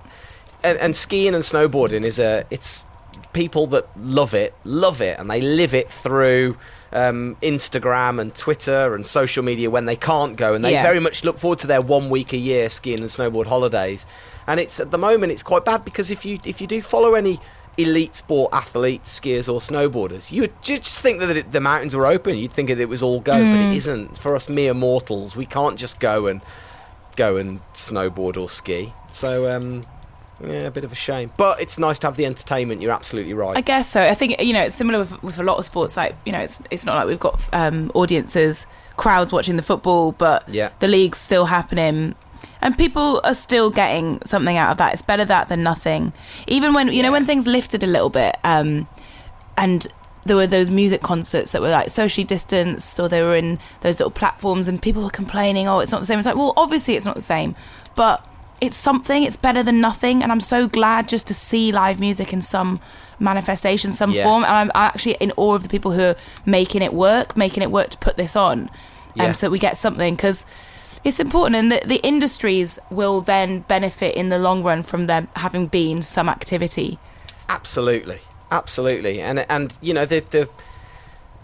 and, 0.63 0.79
and 0.79 0.97
skiing 0.97 1.35
and 1.35 1.43
snowboarding 1.45 2.05
is 2.05 2.19
a 2.19 2.45
it's 2.51 2.85
people 3.33 3.67
that 3.69 3.87
love 3.99 4.35
it, 4.35 4.55
love 4.65 5.01
it, 5.01 5.19
and 5.19 5.31
they 5.31 5.41
live 5.41 5.75
it 5.75 5.91
through 5.91 6.57
um, 6.93 7.37
Instagram 7.43 8.21
and 8.21 8.35
Twitter 8.35 8.95
and 8.95 9.05
social 9.07 9.43
media 9.43 9.69
when 9.69 9.85
they 9.87 9.97
can't 9.97 10.37
go, 10.37 10.55
and 10.55 10.65
they 10.65 10.73
Yeah. 10.73 10.83
very 10.85 11.01
much 11.01 11.25
look 11.25 11.39
forward 11.39 11.59
to 11.61 11.67
their 11.67 11.81
one 11.81 12.09
week 12.09 12.33
a 12.33 12.37
year 12.37 12.71
skiing 12.71 13.01
and 13.01 13.09
snowboard 13.09 13.47
holidays. 13.47 14.07
And 14.47 14.61
it's 14.61 14.79
at 14.79 14.91
the 14.93 14.99
moment 14.99 15.33
it's 15.33 15.43
quite 15.43 15.65
bad 15.65 15.85
because 15.85 16.11
if 16.11 16.25
you 16.25 16.39
if 16.45 16.61
you 16.61 16.67
do 16.67 16.83
follow 16.83 17.15
any 17.15 17.41
elite 17.77 18.15
sport 18.15 18.53
athletes, 18.53 19.19
skiers 19.19 19.53
or 19.53 19.59
snowboarders, 19.59 20.31
you 20.31 20.43
would 20.43 20.63
just 20.63 21.01
think 21.01 21.19
that 21.19 21.37
it, 21.37 21.51
the 21.51 21.61
mountains 21.61 21.97
were 21.97 22.07
open. 22.07 22.37
You'd 22.39 22.53
think 22.53 22.69
that 22.69 22.79
it 22.79 22.89
was 22.89 23.03
all 23.03 23.19
go, 23.19 23.39
but 23.51 23.59
Mm. 23.59 23.73
it 23.73 23.77
isn't. 23.77 24.17
For 24.19 24.37
us 24.37 24.49
mere 24.49 24.75
mortals, 24.75 25.35
we 25.35 25.47
can't 25.47 25.77
just 25.77 25.99
go 25.99 26.27
and 26.29 26.41
go 27.17 27.37
and 27.37 27.61
snowboard 27.75 28.37
or 28.37 28.49
ski. 28.51 28.93
So 29.13 29.51
um, 29.55 29.85
yeah, 30.43 30.63
a 30.67 30.71
bit 30.71 30.85
of 30.85 30.93
a 30.93 30.97
shame. 30.97 31.31
But 31.37 31.61
it's 31.61 31.79
nice 31.79 31.99
to 32.01 32.07
have 32.09 32.17
the 32.17 32.27
entertainment. 32.27 32.83
You're 32.83 32.93
absolutely 32.93 33.35
right. 33.35 33.57
I 33.57 33.61
guess 33.61 33.89
so. 33.89 34.01
I 34.01 34.15
think 34.15 34.41
you 34.41 34.53
know 34.53 34.63
it's 34.63 34.77
similar 34.77 34.99
with, 35.01 35.23
with 35.23 35.39
a 35.39 35.45
lot 35.45 35.59
of 35.59 35.65
sports. 35.65 35.97
Like 35.97 36.17
you 36.27 36.33
know, 36.33 36.41
it's 36.41 36.61
it's 36.71 36.85
not 36.85 36.97
like 36.97 37.07
we've 37.07 37.21
got 37.21 37.49
um, 37.53 37.91
audiences, 37.95 38.67
crowds 38.97 39.33
watching 39.33 39.57
the 39.57 39.63
football, 39.63 40.13
but 40.13 40.49
Yeah. 40.49 40.71
the 40.81 40.89
league's 40.89 41.19
still 41.19 41.47
happening, 41.47 42.15
and 42.61 42.77
people 42.77 43.21
are 43.25 43.35
still 43.35 43.71
getting 43.71 44.21
something 44.25 44.57
out 44.57 44.71
of 44.73 44.79
that. 44.79 44.93
It's 44.93 45.03
better 45.03 45.25
that 45.25 45.49
than 45.49 45.63
nothing. 45.63 46.13
Even 46.47 46.73
when 46.75 46.93
you 46.93 47.03
know 47.03 47.13
when 47.13 47.27
things 47.27 47.47
lifted 47.47 47.83
a 47.85 47.87
little 47.89 48.11
bit, 48.11 48.37
um, 48.45 48.89
and 49.57 49.87
there 50.27 50.37
were 50.37 50.47
those 50.47 50.71
music 50.71 51.03
concerts 51.03 51.53
that 51.53 51.61
were 51.61 51.71
like 51.71 51.91
socially 51.91 52.25
distanced, 52.25 52.99
or 52.99 53.09
they 53.09 53.23
were 53.23 53.37
in 53.37 53.59
those 53.83 53.99
little 53.99 54.11
platforms, 54.11 54.69
and 54.69 54.81
people 54.81 55.03
were 55.03 55.11
complaining, 55.11 55.69
"Oh, 55.69 55.81
it's 55.81 55.93
not 55.93 56.01
the 56.01 56.07
same." 56.07 56.19
It's 56.19 56.27
like, 56.27 56.37
well, 56.37 56.53
obviously 56.57 56.95
it's 56.97 57.05
not 57.07 57.15
the 57.15 57.21
same, 57.21 57.55
but 57.95 58.27
it's 58.61 58.77
something. 58.77 59.23
It's 59.25 59.37
better 59.37 59.63
than 59.63 59.81
nothing, 59.81 60.23
and 60.23 60.33
I'm 60.33 60.41
so 60.41 60.67
glad 60.67 61.09
just 61.09 61.27
to 61.27 61.35
see 61.35 61.73
live 61.73 62.01
music 62.01 62.33
in 62.33 62.41
some 62.41 62.81
manifestation, 63.19 63.93
some 63.93 64.13
Yeah. 64.13 64.25
form. 64.25 64.45
And 64.45 64.53
I'm 64.53 64.71
actually 64.75 65.17
in 65.21 65.33
awe 65.37 65.55
of 65.55 65.63
the 65.63 65.69
people 65.69 65.93
who 65.93 66.03
are 66.03 66.17
making 66.47 66.81
it 66.83 66.95
work, 66.95 67.37
making 67.37 67.63
it 67.63 67.71
work 67.71 67.91
to 67.91 67.99
put 67.99 68.17
this 68.17 68.35
on, 68.37 68.71
um, 69.19 69.35
so 69.35 69.47
that 69.47 69.51
we 69.51 69.59
get 69.59 69.77
something. 69.77 70.15
Because 70.15 70.47
it's 71.05 71.21
important, 71.21 71.57
and 71.57 71.71
the, 71.71 71.83
the 71.87 72.01
industries 72.03 72.79
will 72.91 73.21
then 73.21 73.61
benefit 73.61 74.15
in 74.15 74.31
the 74.31 74.39
long 74.39 74.63
run 74.63 74.83
from 74.83 75.05
them 75.07 75.29
having 75.37 75.67
been 75.67 76.01
some 76.01 76.29
activity. 76.31 76.99
Absolutely, 77.49 78.21
absolutely, 78.55 79.21
and 79.21 79.45
and 79.51 79.77
you 79.83 79.93
know 79.95 80.07
the 80.07 80.21
the 80.21 80.49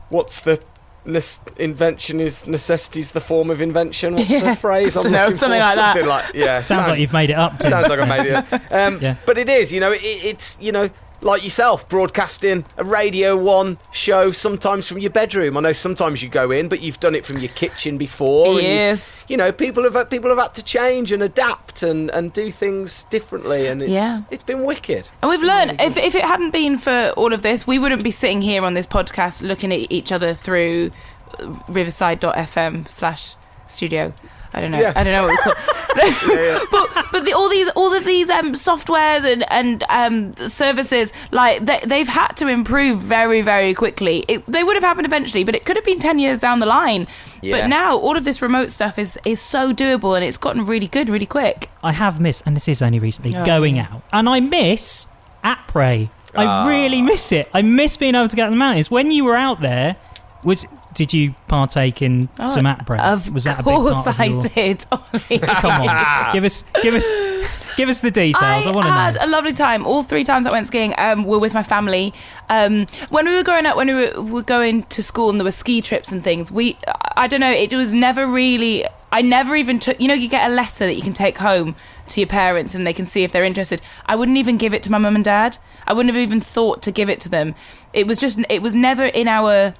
what's 0.08 0.40
the 0.40 0.62
nes- 1.04 1.38
invention 1.56 2.20
is 2.20 2.46
necessity's 2.46 3.10
the 3.10 3.20
form 3.20 3.50
of 3.50 3.60
invention. 3.60 4.14
What's 4.16 4.30
Yeah. 4.30 4.40
the 4.50 4.56
phrase? 4.56 4.96
I'm 4.96 5.04
Dunno, 5.04 5.34
something 5.34 5.60
for? 5.60 5.66
like 5.66 5.76
that. 5.76 6.06
Like 6.06 6.34
yeah. 6.34 6.58
Sounds 6.58 6.88
like 6.88 6.98
you've 6.98 7.12
made 7.12 7.30
it 7.30 7.34
up. 7.38 7.60
Sounds 7.60 7.88
like 7.88 7.98
I 8.00 8.04
made 8.06 8.26
it. 8.26 8.34
up. 8.34 8.46
Um, 8.72 8.98
Yeah. 9.00 9.16
But 9.26 9.38
it 9.38 9.48
is, 9.48 9.72
you 9.72 9.80
know, 9.80 9.92
it, 9.92 10.00
it's 10.02 10.56
you 10.60 10.72
know, 10.72 10.88
like 11.22 11.44
yourself, 11.44 11.88
broadcasting 11.88 12.64
a 12.76 12.84
Radio 12.84 13.36
One 13.36 13.78
show 13.92 14.30
sometimes 14.30 14.88
from 14.88 14.98
your 14.98 15.10
bedroom. 15.10 15.56
I 15.56 15.60
know 15.60 15.72
sometimes 15.72 16.22
you 16.22 16.28
go 16.28 16.50
in, 16.50 16.68
but 16.68 16.80
you've 16.80 17.00
done 17.00 17.14
it 17.14 17.24
from 17.24 17.38
your 17.38 17.50
kitchen 17.50 17.98
before. 17.98 18.46
and 18.46 18.56
you- 18.56 18.62
yes. 18.62 19.24
You 19.28 19.36
know, 19.36 19.52
people 19.52 19.90
have 19.90 20.08
people 20.10 20.30
have 20.30 20.38
had 20.38 20.54
to 20.54 20.62
change 20.62 21.12
and 21.12 21.22
adapt 21.22 21.82
and, 21.82 22.10
and 22.10 22.32
do 22.32 22.50
things 22.50 23.04
differently, 23.04 23.66
and 23.66 23.82
it's, 23.82 23.90
Yeah. 23.92 24.20
it's 24.30 24.42
been 24.44 24.64
wicked. 24.64 25.08
And 25.22 25.30
we've 25.30 25.42
learned 25.42 25.80
if, 25.80 25.96
if 25.96 26.14
it 26.14 26.24
hadn't 26.24 26.50
been 26.52 26.78
for 26.78 27.12
all 27.16 27.32
of 27.32 27.42
this, 27.42 27.66
we 27.66 27.78
wouldn't 27.78 28.02
be 28.04 28.10
sitting 28.10 28.42
here 28.42 28.64
on 28.64 28.74
this 28.74 28.86
podcast 28.86 29.42
looking 29.42 29.72
at 29.72 29.90
each 29.92 30.10
other 30.12 30.32
through 30.34 30.90
uh, 31.38 31.54
riverside.fm 31.68 32.90
slash 32.90 33.34
studio. 33.66 34.12
I 34.52 34.60
don't 34.60 34.70
know. 34.70 34.80
Yeah. 34.80 34.92
I 34.96 35.04
don't 35.04 35.12
know 35.12 35.24
what 35.24 35.30
we 35.30 35.36
call 35.38 35.54
but 36.70 37.06
but 37.12 37.24
the, 37.24 37.32
all 37.34 37.48
these 37.48 37.68
all 37.70 37.92
of 37.92 38.04
these 38.04 38.30
um, 38.30 38.52
softwares 38.52 39.24
and 39.24 39.44
and 39.50 39.82
um, 39.88 40.32
services 40.34 41.12
like 41.32 41.64
they, 41.64 41.80
they've 41.84 42.08
had 42.08 42.28
to 42.36 42.46
improve 42.46 43.00
very 43.00 43.42
very 43.42 43.74
quickly. 43.74 44.24
It, 44.28 44.44
they 44.46 44.62
would 44.62 44.74
have 44.76 44.82
happened 44.84 45.06
eventually, 45.06 45.42
but 45.44 45.54
it 45.54 45.64
could 45.64 45.76
have 45.76 45.84
been 45.84 45.98
ten 45.98 46.18
years 46.18 46.38
down 46.38 46.60
the 46.60 46.66
line. 46.66 47.06
Yeah. 47.42 47.56
But 47.60 47.68
now 47.68 47.96
all 47.96 48.16
of 48.16 48.24
this 48.24 48.40
remote 48.40 48.70
stuff 48.70 48.98
is 48.98 49.18
is 49.24 49.40
so 49.40 49.72
doable 49.72 50.14
and 50.14 50.24
it's 50.24 50.36
gotten 50.36 50.64
really 50.64 50.86
good 50.86 51.08
really 51.08 51.26
quick. 51.26 51.68
I 51.82 51.92
have 51.92 52.20
missed, 52.20 52.42
and 52.46 52.54
this 52.54 52.68
is 52.68 52.82
only 52.82 52.98
recently, 52.98 53.34
Oh. 53.36 53.44
going 53.44 53.78
out. 53.78 54.02
And 54.12 54.28
I 54.28 54.40
miss 54.40 55.06
Après. 55.42 56.08
I 56.34 56.44
Ah. 56.44 56.68
really 56.68 57.02
miss 57.02 57.32
it. 57.32 57.48
I 57.52 57.62
miss 57.62 57.96
being 57.96 58.14
able 58.14 58.28
to 58.28 58.36
get 58.36 58.46
in 58.46 58.52
the 58.52 58.58
mountains. 58.58 58.90
When 58.90 59.10
you 59.10 59.24
were 59.24 59.36
out 59.36 59.60
there, 59.60 59.96
was 60.44 60.66
did 60.94 61.12
you 61.12 61.34
partake 61.48 62.02
in 62.02 62.28
Oh, 62.38 62.46
some 62.46 62.64
Après? 62.64 63.00
Of 63.00 63.32
was 63.32 63.44
that 63.44 63.60
a 63.60 63.62
big 63.62 63.74
course 63.74 63.94
part 63.94 64.06
of 64.08 64.20
I 64.20 64.24
your... 64.24 64.40
did. 64.40 64.84
Come 64.90 65.82
on, 65.82 66.32
give 66.32 66.44
us, 66.44 66.64
give 66.82 66.94
us, 66.94 67.76
give 67.76 67.88
us 67.88 68.00
the 68.00 68.10
details. 68.10 68.42
I, 68.42 68.62
I 68.68 68.72
want 68.72 68.86
to 68.86 68.92
had 68.92 69.16
a 69.16 69.26
lovely 69.28 69.52
time. 69.52 69.86
All 69.86 70.02
three 70.02 70.24
times 70.24 70.46
I 70.46 70.52
went 70.52 70.66
skiing 70.66 70.94
um, 70.98 71.24
were 71.24 71.38
with 71.38 71.54
my 71.54 71.62
family. 71.62 72.12
Um, 72.48 72.86
when 73.10 73.26
we 73.26 73.34
were 73.34 73.44
growing 73.44 73.66
up, 73.66 73.76
when 73.76 73.86
we 73.88 73.94
were, 73.94 74.22
were 74.22 74.42
going 74.42 74.82
to 74.84 75.02
school 75.02 75.30
and 75.30 75.38
there 75.38 75.44
were 75.44 75.50
ski 75.50 75.80
trips 75.80 76.10
and 76.10 76.22
things, 76.22 76.50
we, 76.50 76.76
I 77.16 77.26
don't 77.26 77.40
know, 77.40 77.52
it 77.52 77.72
was 77.72 77.92
never 77.92 78.26
really, 78.26 78.84
I 79.12 79.22
never 79.22 79.54
even 79.56 79.78
took, 79.78 80.00
you 80.00 80.08
know, 80.08 80.14
you 80.14 80.28
get 80.28 80.50
a 80.50 80.54
letter 80.54 80.86
that 80.86 80.94
you 80.94 81.02
can 81.02 81.12
take 81.12 81.38
home 81.38 81.76
to 82.08 82.20
your 82.20 82.28
parents 82.28 82.74
and 82.74 82.86
they 82.86 82.92
can 82.92 83.06
see 83.06 83.22
if 83.22 83.32
they're 83.32 83.44
interested. 83.44 83.80
I 84.06 84.16
wouldn't 84.16 84.38
even 84.38 84.56
give 84.56 84.74
it 84.74 84.82
to 84.84 84.90
my 84.90 84.98
mum 84.98 85.14
and 85.14 85.24
dad. 85.24 85.58
I 85.86 85.92
wouldn't 85.92 86.14
have 86.14 86.22
even 86.22 86.40
thought 86.40 86.82
to 86.82 86.90
give 86.90 87.08
it 87.08 87.20
to 87.20 87.28
them. 87.28 87.54
It 87.92 88.06
was 88.06 88.18
just, 88.18 88.40
it 88.48 88.62
was 88.62 88.74
never 88.74 89.04
in 89.04 89.28
our, 89.28 89.74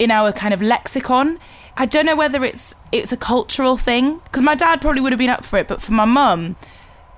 in 0.00 0.10
our 0.10 0.32
kind 0.32 0.52
of 0.52 0.60
lexicon. 0.60 1.38
I 1.76 1.86
don't 1.86 2.06
know 2.06 2.16
whether 2.16 2.42
it's 2.42 2.74
it's 2.90 3.12
a 3.12 3.16
cultural 3.16 3.76
thing 3.76 4.18
because 4.24 4.42
my 4.42 4.56
dad 4.56 4.80
probably 4.80 5.00
would 5.02 5.12
have 5.12 5.18
been 5.18 5.30
up 5.30 5.44
for 5.44 5.58
it, 5.58 5.68
but 5.68 5.80
for 5.80 5.92
my 5.92 6.06
mum, 6.06 6.56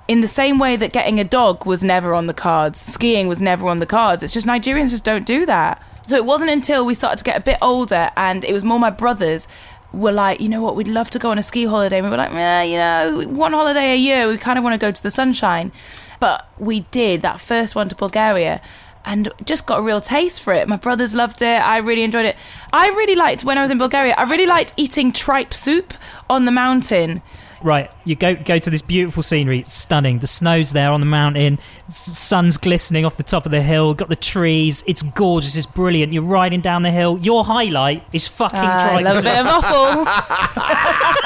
in 0.09 0.21
the 0.21 0.29
same 0.29 0.59
way 0.59 0.77
that 0.77 0.93
getting 0.93 1.19
a 1.19 1.25
dog 1.25 1.65
was 1.65 1.83
never 1.83 2.13
on 2.13 2.27
the 2.27 2.35
cards, 2.35 2.81
skiing 2.81 3.29
was 3.29 3.41
never 3.41 3.69
on 3.69 3.79
the 3.79 3.87
cards. 3.87 4.23
It's 4.23 4.35
just 4.35 4.47
Nigerians 4.47 4.91
just 4.91 5.05
don't 5.05 5.25
do 5.25 5.47
that. 5.47 5.81
So 6.07 6.17
it 6.17 6.25
wasn't 6.25 6.51
until 6.51 6.85
we 6.85 6.95
started 6.95 7.19
to 7.19 7.25
get 7.25 7.39
a 7.39 7.41
bit 7.41 7.57
older 7.63 8.11
and 8.17 8.45
it 8.45 8.53
was 8.53 8.65
more 8.65 8.81
my 8.81 8.91
brothers 8.91 9.47
were 9.93 10.11
like, 10.11 10.41
you 10.41 10.49
know 10.49 10.61
what, 10.61 10.75
we'd 10.75 10.89
love 10.89 11.11
to 11.11 11.19
go 11.21 11.31
on 11.31 11.39
a 11.39 11.43
ski 11.43 11.65
holiday. 11.67 11.99
And 11.99 12.07
we 12.07 12.11
were 12.11 12.17
like, 12.17 12.33
eh, 12.33 12.63
you 12.65 12.77
know, 12.77 13.23
one 13.29 13.53
holiday 13.53 13.93
a 13.93 13.97
year, 13.97 14.27
we 14.27 14.37
kind 14.37 14.59
of 14.59 14.65
want 14.65 14.75
to 14.75 14.85
go 14.85 14.91
to 14.91 15.03
the 15.03 15.11
sunshine. 15.11 15.71
But 16.19 16.49
we 16.59 16.81
did 16.91 17.23
that 17.23 17.41
first 17.41 17.77
one 17.77 17.89
to 17.89 17.95
Bulgaria 17.95 18.61
and 19.05 19.29
just 19.45 19.67
got 19.67 19.81
a 19.81 19.83
real 19.83 20.01
taste 20.01 20.43
for 20.43 20.53
it. 20.53 20.69
My 20.69 20.77
brothers 20.77 21.15
loved 21.15 21.43
it. 21.43 21.61
I 21.61 21.79
really 21.79 22.03
enjoyed 22.03 22.27
it. 22.27 22.37
I 22.73 22.89
really 22.89 23.15
liked 23.15 23.45
when 23.45 23.59
I 23.59 23.63
was 23.63 23.71
in 23.71 23.79
Bulgaria. 23.79 24.15
I 24.17 24.25
really 24.25 24.47
liked 24.47 24.73
eating 24.77 25.13
tripe 25.13 25.53
soup 25.55 25.95
on 26.31 26.45
the 26.45 26.53
mountain. 26.53 27.23
Right, 27.63 27.91
you 28.05 28.17
go 28.17 28.35
go 28.35 28.59
to 28.59 28.71
this 28.71 28.83
beautiful 28.83 29.23
scenery. 29.23 29.61
It's 29.61 29.73
stunning. 29.73 30.19
The 30.19 30.27
snow's 30.27 30.73
there 30.73 30.91
on 30.91 30.99
the 30.99 31.07
mountain. 31.07 31.61
Sun's 31.89 32.57
glistening 32.59 33.05
off 33.05 33.17
the 33.17 33.23
top 33.23 33.47
of 33.47 33.53
the 33.53 33.63
hill. 33.63 33.95
Got 33.95 34.09
the 34.09 34.17
trees. 34.17 34.83
It's 34.87 35.03
gorgeous. 35.03 35.55
It's 35.55 35.67
brilliant. 35.67 36.13
You're 36.13 36.25
riding 36.25 36.61
down 36.61 36.83
the 36.83 36.91
hill. 36.91 37.21
Your 37.23 37.45
highlight 37.45 38.03
is 38.13 38.27
fucking 38.27 38.59
I 38.59 38.89
tripe 38.89 39.05
love 39.05 39.19
a 39.19 39.23
bit 39.23 39.39
of 39.39 39.47
waffle. 39.47 40.05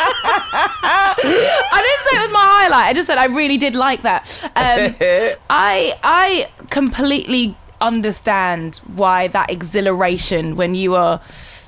I 1.18 1.82
didn't 1.82 2.10
say 2.10 2.16
it 2.16 2.20
was 2.20 2.32
my 2.32 2.42
highlight. 2.42 2.86
I 2.86 2.92
just 2.92 3.06
said 3.06 3.18
I 3.18 3.26
really 3.26 3.56
did 3.56 3.74
like 3.74 4.02
that. 4.02 4.40
Um, 4.44 4.94
I 5.48 5.94
I 6.02 6.50
completely 6.68 7.56
understand 7.80 8.76
why 8.94 9.28
that 9.28 9.50
exhilaration 9.50 10.56
when 10.56 10.74
you 10.74 10.94
are 10.94 11.20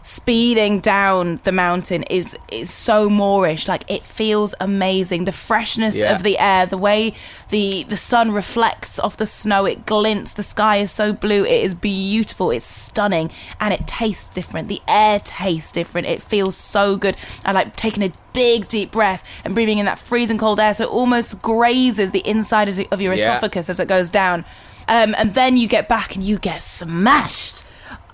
speeding 0.02 0.80
down 0.80 1.38
the 1.44 1.52
mountain 1.52 2.02
is 2.04 2.34
is 2.50 2.70
so 2.70 3.10
moreish. 3.10 3.68
Like 3.68 3.84
it 3.90 4.06
feels 4.06 4.54
amazing. 4.58 5.24
The 5.26 5.32
freshness 5.32 5.96
Yeah. 5.98 6.14
of 6.14 6.22
the 6.22 6.38
air 6.38 6.64
the 6.64 6.78
way 6.78 7.12
the 7.50 7.82
the 7.82 7.96
sun 7.96 8.32
reflects 8.32 8.98
off 8.98 9.18
the 9.18 9.26
snow 9.26 9.66
it 9.66 9.84
glints 9.84 10.32
the 10.32 10.42
sky 10.42 10.76
is 10.78 10.90
so 10.90 11.12
blue 11.12 11.44
it 11.44 11.62
is 11.62 11.74
beautiful 11.74 12.50
it's 12.50 12.64
stunning 12.64 13.30
and 13.60 13.74
it 13.74 13.86
tastes 13.86 14.30
different. 14.30 14.68
The 14.68 14.80
air 14.88 15.20
tastes 15.20 15.72
different. 15.72 16.06
It 16.06 16.22
feels 16.22 16.56
so 16.56 16.96
good. 16.96 17.16
I 17.44 17.52
like 17.52 17.76
taking 17.76 18.02
a 18.02 18.12
big 18.32 18.66
deep 18.68 18.90
breath 18.92 19.22
and 19.44 19.54
breathing 19.54 19.78
in 19.78 19.84
that 19.86 19.98
freezing 19.98 20.38
cold 20.38 20.58
air 20.60 20.72
so 20.72 20.84
it 20.84 20.90
almost 20.90 21.42
grazes 21.42 22.12
the 22.12 22.26
inside 22.26 22.68
of 22.68 23.00
your 23.02 23.12
Yeah. 23.12 23.24
esophagus 23.36 23.68
as 23.68 23.78
it 23.80 23.88
goes 23.88 24.10
down 24.10 24.44
um, 24.88 25.14
and 25.16 25.35
then 25.35 25.57
you 25.57 25.68
get 25.68 25.88
back 25.88 26.14
and 26.14 26.25
you 26.25 26.38
get 26.38 26.62
smashed 26.62 27.64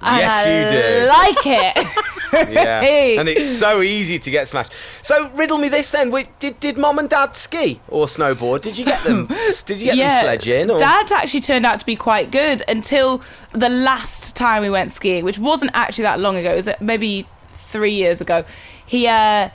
and 0.01 0.19
Yes, 0.19 0.47
I 0.47 0.51
you 0.51 0.69
do. 0.71 1.09
like 1.09 1.47
it 1.47 1.87
Yeah, 2.53 2.81
and 3.21 3.29
it's 3.29 3.49
so 3.49 3.81
easy 3.81 4.19
to 4.19 4.31
get 4.31 4.49
smashed. 4.49 4.73
So 5.03 5.31
riddle 5.35 5.57
me 5.57 5.69
this 5.69 5.91
then: 5.91 6.11
Wait, 6.11 6.29
did 6.41 6.59
did 6.59 6.77
mom 6.77 6.99
and 6.99 7.09
dad 7.09 7.37
ski 7.37 7.81
or 7.89 8.07
snowboard? 8.07 8.63
Did 8.63 8.77
you 8.77 8.85
get 8.85 9.05
them? 9.05 9.27
Did 9.67 9.81
you 9.81 9.93
get 9.93 9.97
them 9.97 10.21
sledging? 10.21 10.71
Or? 10.71 10.77
Dad 10.77 11.13
actually 11.13 11.43
turned 11.43 11.65
out 11.65 11.79
to 11.79 11.87
be 11.87 11.95
quite 11.95 12.33
good 12.33 12.63
until 12.67 13.23
the 13.53 13.69
last 13.69 14.35
time 14.35 14.63
we 14.63 14.71
went 14.71 14.91
skiing, 14.91 15.25
which 15.25 15.39
wasn't 15.39 15.71
actually 15.75 16.03
that 16.03 16.19
long 16.19 16.37
ago. 16.37 16.53
It 16.53 16.57
was 16.57 16.69
uh, 16.69 16.75
maybe 16.81 17.27
three 17.53 17.95
years 17.95 18.21
ago. 18.21 18.45
He, 18.85 19.07
uh, 19.07 19.51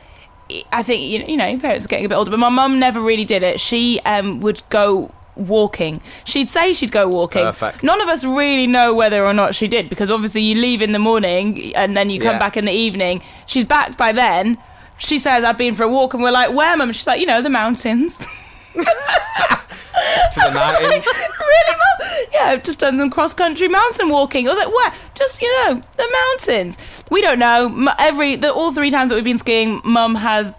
I 0.71 0.83
think 0.83 1.01
you 1.01 1.19
know, 1.19 1.25
you 1.25 1.35
know, 1.35 1.47
your 1.47 1.59
parents 1.59 1.83
are 1.83 1.89
getting 1.89 2.05
a 2.05 2.09
bit 2.09 2.15
older, 2.15 2.31
but 2.31 2.39
my 2.39 2.49
mum 2.49 2.79
never 2.79 3.01
really 3.01 3.25
did 3.25 3.43
it. 3.43 3.59
She 3.59 3.99
um, 4.05 4.39
would 4.39 4.63
go 4.69 5.11
walking. 5.39 6.01
She'd 6.25 6.49
say 6.49 6.73
she'd 6.73 6.91
go 6.91 7.07
walking. 7.07 7.43
Perfect. 7.43 7.83
None 7.83 8.01
of 8.01 8.07
us 8.09 8.23
really 8.23 8.67
know 8.67 8.93
whether 8.93 9.25
or 9.25 9.33
not 9.33 9.55
she 9.55 9.67
did 9.67 9.89
because 9.89 10.11
obviously 10.11 10.41
you 10.41 10.55
leave 10.55 10.81
in 10.81 10.91
the 10.91 10.99
morning 10.99 11.73
and 11.75 11.95
then 11.97 12.09
you 12.09 12.19
come 12.19 12.33
Yeah. 12.35 12.39
back 12.39 12.57
in 12.57 12.65
the 12.65 12.71
evening. 12.71 13.21
She's 13.45 13.65
back 13.65 13.97
by 13.97 14.11
then. 14.11 14.57
She 14.97 15.17
says, 15.17 15.43
I've 15.45 15.57
been 15.57 15.75
for 15.75 15.83
a 15.83 15.87
walk, 15.89 16.13
and 16.13 16.21
we're 16.21 16.31
like, 16.31 16.51
Where, 16.53 16.75
mum? 16.75 16.91
She's 16.91 17.07
like, 17.07 17.21
You 17.21 17.25
know, 17.25 17.41
the 17.41 17.49
mountains. 17.49 18.17
to 18.73 20.39
the 20.39 20.51
mountains. 20.53 21.05
really, 21.05 21.75
mum? 21.77 22.27
Yeah, 22.33 22.43
I've 22.45 22.63
just 22.63 22.79
done 22.79 22.97
some 22.97 23.09
cross 23.09 23.33
country 23.33 23.67
mountain 23.67 24.09
walking. 24.09 24.47
I 24.47 24.53
was 24.53 24.59
like, 24.65 24.73
where? 24.73 24.93
Just 25.15 25.41
you 25.41 25.47
know, 25.65 25.75
the 25.97 26.07
mountains. 26.47 26.77
We 27.09 27.21
don't 27.21 27.39
know. 27.39 27.87
Every 27.97 28.35
the, 28.35 28.51
all 28.53 28.71
three 28.73 28.91
times 28.91 29.09
that 29.09 29.15
we've 29.15 29.23
been 29.23 29.37
skiing, 29.37 29.81
mum 29.83 30.15
has 30.15 30.53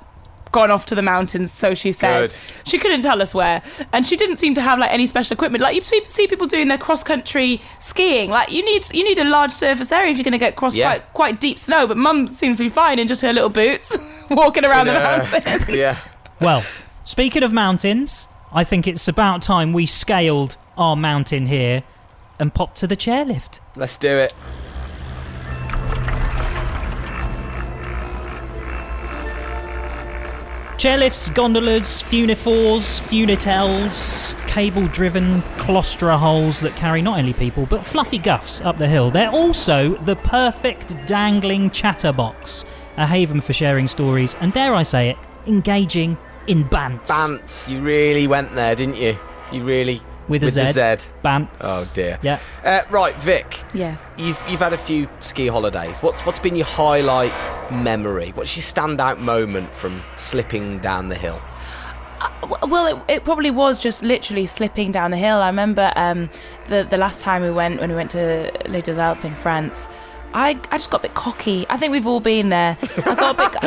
gone 0.52 0.70
off 0.70 0.86
to 0.86 0.94
the 0.94 1.02
mountains. 1.02 1.52
So 1.52 1.74
she 1.74 1.92
said 1.92 2.30
Good. 2.30 2.36
she 2.64 2.78
couldn't 2.78 3.02
tell 3.02 3.22
us 3.22 3.34
where, 3.34 3.62
and 3.92 4.04
she 4.06 4.16
didn't 4.16 4.38
seem 4.38 4.54
to 4.54 4.60
have 4.60 4.78
like 4.78 4.90
any 4.92 5.06
special 5.06 5.34
equipment. 5.34 5.62
Like 5.62 5.74
you 5.76 5.80
see, 5.82 6.02
see 6.06 6.26
people 6.26 6.46
doing 6.46 6.68
their 6.68 6.78
cross 6.78 7.02
country 7.04 7.60
skiing. 7.78 8.30
Like 8.30 8.50
you 8.52 8.64
need 8.64 8.92
you 8.92 9.04
need 9.04 9.18
a 9.18 9.24
large 9.24 9.52
surface 9.52 9.92
area 9.92 10.10
if 10.10 10.16
you're 10.16 10.24
going 10.24 10.32
to 10.32 10.38
get 10.38 10.54
across 10.54 10.74
Yeah. 10.74 10.90
quite 10.90 11.12
quite 11.12 11.40
deep 11.40 11.58
snow. 11.58 11.86
But 11.86 11.96
mum 11.96 12.26
seems 12.28 12.56
to 12.58 12.64
be 12.64 12.68
fine 12.68 12.98
in 12.98 13.08
just 13.08 13.22
her 13.22 13.32
little 13.32 13.48
boots, 13.50 13.96
walking 14.30 14.64
around 14.64 14.86
the 14.86 14.92
Yeah. 14.94 15.28
mountain. 15.32 15.74
yeah. 15.74 15.96
Well, 16.40 16.64
speaking 17.04 17.42
of 17.42 17.52
mountains, 17.52 18.28
I 18.52 18.64
think 18.64 18.86
it's 18.86 19.06
about 19.06 19.42
time 19.42 19.72
we 19.72 19.86
scaled 19.86 20.56
our 20.76 20.96
mountain 20.96 21.46
here 21.46 21.82
and 22.38 22.52
popped 22.54 22.78
to 22.78 22.86
the 22.86 22.96
chairlift. 22.96 23.60
Let's 23.76 23.96
do 23.98 24.16
it. 24.16 24.32
Chairlifts, 30.80 31.28
gondolas, 31.34 32.02
funifors, 32.04 33.02
funitels, 33.02 34.34
cable 34.46 34.88
driven 34.88 35.42
claustra 35.58 36.16
holes 36.16 36.58
that 36.60 36.74
carry 36.74 37.02
not 37.02 37.18
only 37.18 37.34
people 37.34 37.66
but 37.66 37.84
fluffy 37.84 38.16
guffs 38.16 38.62
up 38.62 38.78
the 38.78 38.88
hill. 38.88 39.10
They're 39.10 39.28
also 39.28 39.96
the 39.96 40.16
perfect 40.16 40.96
dangling 41.06 41.68
chatterbox, 41.68 42.64
a 42.96 43.06
haven 43.06 43.42
for 43.42 43.52
sharing 43.52 43.88
stories 43.88 44.34
and, 44.40 44.54
dare 44.54 44.74
I 44.74 44.82
say 44.82 45.10
it, 45.10 45.18
engaging 45.46 46.16
in 46.46 46.64
bants. 46.64 47.08
Bants. 47.08 47.68
You 47.68 47.82
really 47.82 48.26
went 48.26 48.54
there, 48.54 48.74
didn't 48.74 48.96
you? 48.96 49.18
You 49.52 49.62
really 49.62 50.00
with 50.30 50.42
a 50.42 50.46
with 50.46 50.54
Z. 50.54 50.60
the 50.60 50.72
Z. 50.72 51.08
Bants. 51.22 51.48
Oh 51.62 51.84
dear. 51.94 52.18
Yeah. 52.22 52.38
Uh, 52.64 52.82
right, 52.88 53.14
Vick. 53.20 53.58
Yes. 53.74 54.12
You've 54.16 54.42
you've 54.48 54.60
had 54.60 54.72
a 54.72 54.78
few 54.78 55.08
ski 55.20 55.48
holidays. 55.48 55.98
What's 55.98 56.24
what's 56.24 56.38
been 56.38 56.56
your 56.56 56.66
highlight 56.66 57.34
memory? 57.70 58.30
What's 58.30 58.56
your 58.56 58.62
standout 58.62 59.18
moment 59.18 59.74
from 59.74 60.02
slipping 60.16 60.78
down 60.78 61.08
the 61.08 61.16
hill? 61.16 61.40
Well, 62.62 62.86
it, 62.86 63.14
it 63.16 63.24
probably 63.24 63.50
was 63.50 63.78
just 63.78 64.02
literally 64.02 64.46
slipping 64.46 64.92
down 64.92 65.10
the 65.10 65.16
hill. 65.16 65.38
I 65.38 65.48
remember 65.48 65.92
um, 65.96 66.30
the 66.68 66.86
the 66.88 66.96
last 66.96 67.22
time 67.22 67.42
we 67.42 67.50
went 67.50 67.80
when 67.80 67.90
we 67.90 67.96
went 67.96 68.10
to 68.12 68.50
Les 68.68 68.82
Deux 68.82 68.98
Alpes 68.98 69.24
in 69.24 69.34
France. 69.34 69.88
I, 70.32 70.50
I 70.70 70.78
just 70.78 70.90
got 70.90 71.00
a 71.00 71.02
bit 71.02 71.14
cocky. 71.14 71.66
I 71.68 71.76
think 71.76 71.92
we've 71.92 72.06
all 72.06 72.20
been 72.20 72.48
there. 72.50 72.76
I 72.98 73.14
got 73.14 73.34
a 73.34 73.50
bit. 73.50 73.58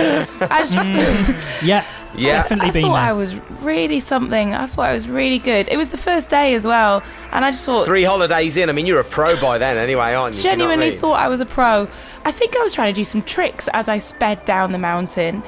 I 0.52 0.60
just 0.60 0.76
mm. 0.76 1.62
Yeah. 1.68 1.86
Yeah. 2.16 2.44
Definitely 2.44 2.70
I 2.70 2.72
been 2.72 2.82
thought 2.84 2.94
there. 2.94 3.04
I 3.04 3.14
was 3.14 3.36
really 3.64 4.00
something. 4.00 4.54
I 4.54 4.68
thought 4.68 4.90
I 4.90 4.94
was 4.94 5.08
really 5.10 5.40
good. 5.40 5.68
It 5.68 5.78
was 5.78 5.90
the 5.90 5.98
first 5.98 6.30
day 6.30 6.54
as 6.54 6.64
well, 6.66 7.02
and 7.32 7.44
I 7.44 7.50
just 7.50 7.66
thought 7.66 7.86
Three 7.86 8.04
holidays 8.04 8.56
in. 8.56 8.70
I 8.70 8.72
mean, 8.74 8.86
you're 8.86 9.00
a 9.00 9.04
pro 9.04 9.40
by 9.42 9.58
then, 9.58 9.78
anyway, 9.78 10.14
aren't 10.14 10.36
you? 10.36 10.42
Do 10.44 10.48
you 10.48 10.56
know 10.56 10.66
I 10.66 10.68
genuinely 10.68 10.90
mean? 10.92 11.00
thought 11.00 11.20
I 11.20 11.28
was 11.28 11.42
a 11.42 11.46
pro. 11.48 11.88
I 12.24 12.32
think 12.32 12.56
I 12.56 12.62
was 12.62 12.74
trying 12.74 12.94
to 12.94 12.96
do 12.96 13.04
some 13.04 13.24
tricks 13.24 13.68
as 13.74 13.88
I 13.88 13.98
sped 13.98 14.46
down 14.46 14.74
the 14.74 14.78
mountain. 14.78 15.42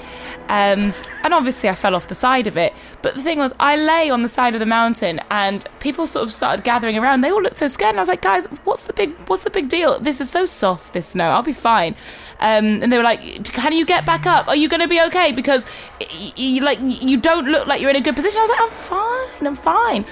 Um, 0.48 0.94
and 1.24 1.34
obviously, 1.34 1.70
I 1.70 1.76
fell 1.76 1.96
off 1.96 2.08
the 2.08 2.16
side 2.16 2.46
of 2.48 2.56
it. 2.58 2.74
But 3.02 3.16
the 3.16 3.22
thing 3.24 3.40
was, 3.40 3.54
I 3.60 3.76
lay 3.76 4.10
on 4.10 4.22
the 4.22 4.30
side 4.30 4.54
of 4.54 4.60
the 4.60 4.66
mountain, 4.66 5.20
and 5.32 5.66
people 5.80 6.06
sort 6.08 6.24
of 6.26 6.32
started 6.34 6.64
gathering 6.64 6.98
around. 6.98 7.22
They 7.22 7.32
all 7.32 7.42
looked 7.42 7.58
so 7.58 7.68
scared, 7.68 7.90
and 7.92 8.00
I 8.00 8.02
was 8.02 8.10
like, 8.10 8.22
"Guys, 8.22 8.46
what's 8.64 8.82
the 8.82 8.94
big, 8.94 9.12
what's 9.28 9.44
the 9.44 9.50
big 9.50 9.70
deal? 9.70 10.00
This 10.00 10.22
is 10.22 10.30
so 10.30 10.46
soft. 10.46 10.94
This 10.94 11.08
snow, 11.08 11.30
I'll 11.30 11.42
be 11.44 11.54
fine." 11.54 11.96
Um, 12.40 12.82
and 12.84 12.92
they 12.92 12.98
were 12.98 13.04
like, 13.04 13.44
"Can 13.46 13.74
you 13.74 13.86
get 13.86 14.06
back 14.06 14.26
up? 14.28 14.48
Are 14.48 14.56
you 14.56 14.70
going 14.70 14.82
to 14.82 14.88
be 14.88 15.02
okay? 15.02 15.32
Because 15.32 15.66
y- 16.00 16.32
y- 16.38 16.60
like 16.62 16.80
you 16.82 17.18
don't 17.20 17.48
look 17.48 17.66
like 17.68 17.82
you're 17.82 17.90
in 17.90 17.96
a 17.96 18.02
good 18.02 18.16
position." 18.16 18.40
I 18.40 18.42
was 18.44 18.50
like, 18.52 18.62
"I'm 18.62 18.72
fine. 18.72 19.48
I'm 19.48 19.56
fine." 19.56 20.06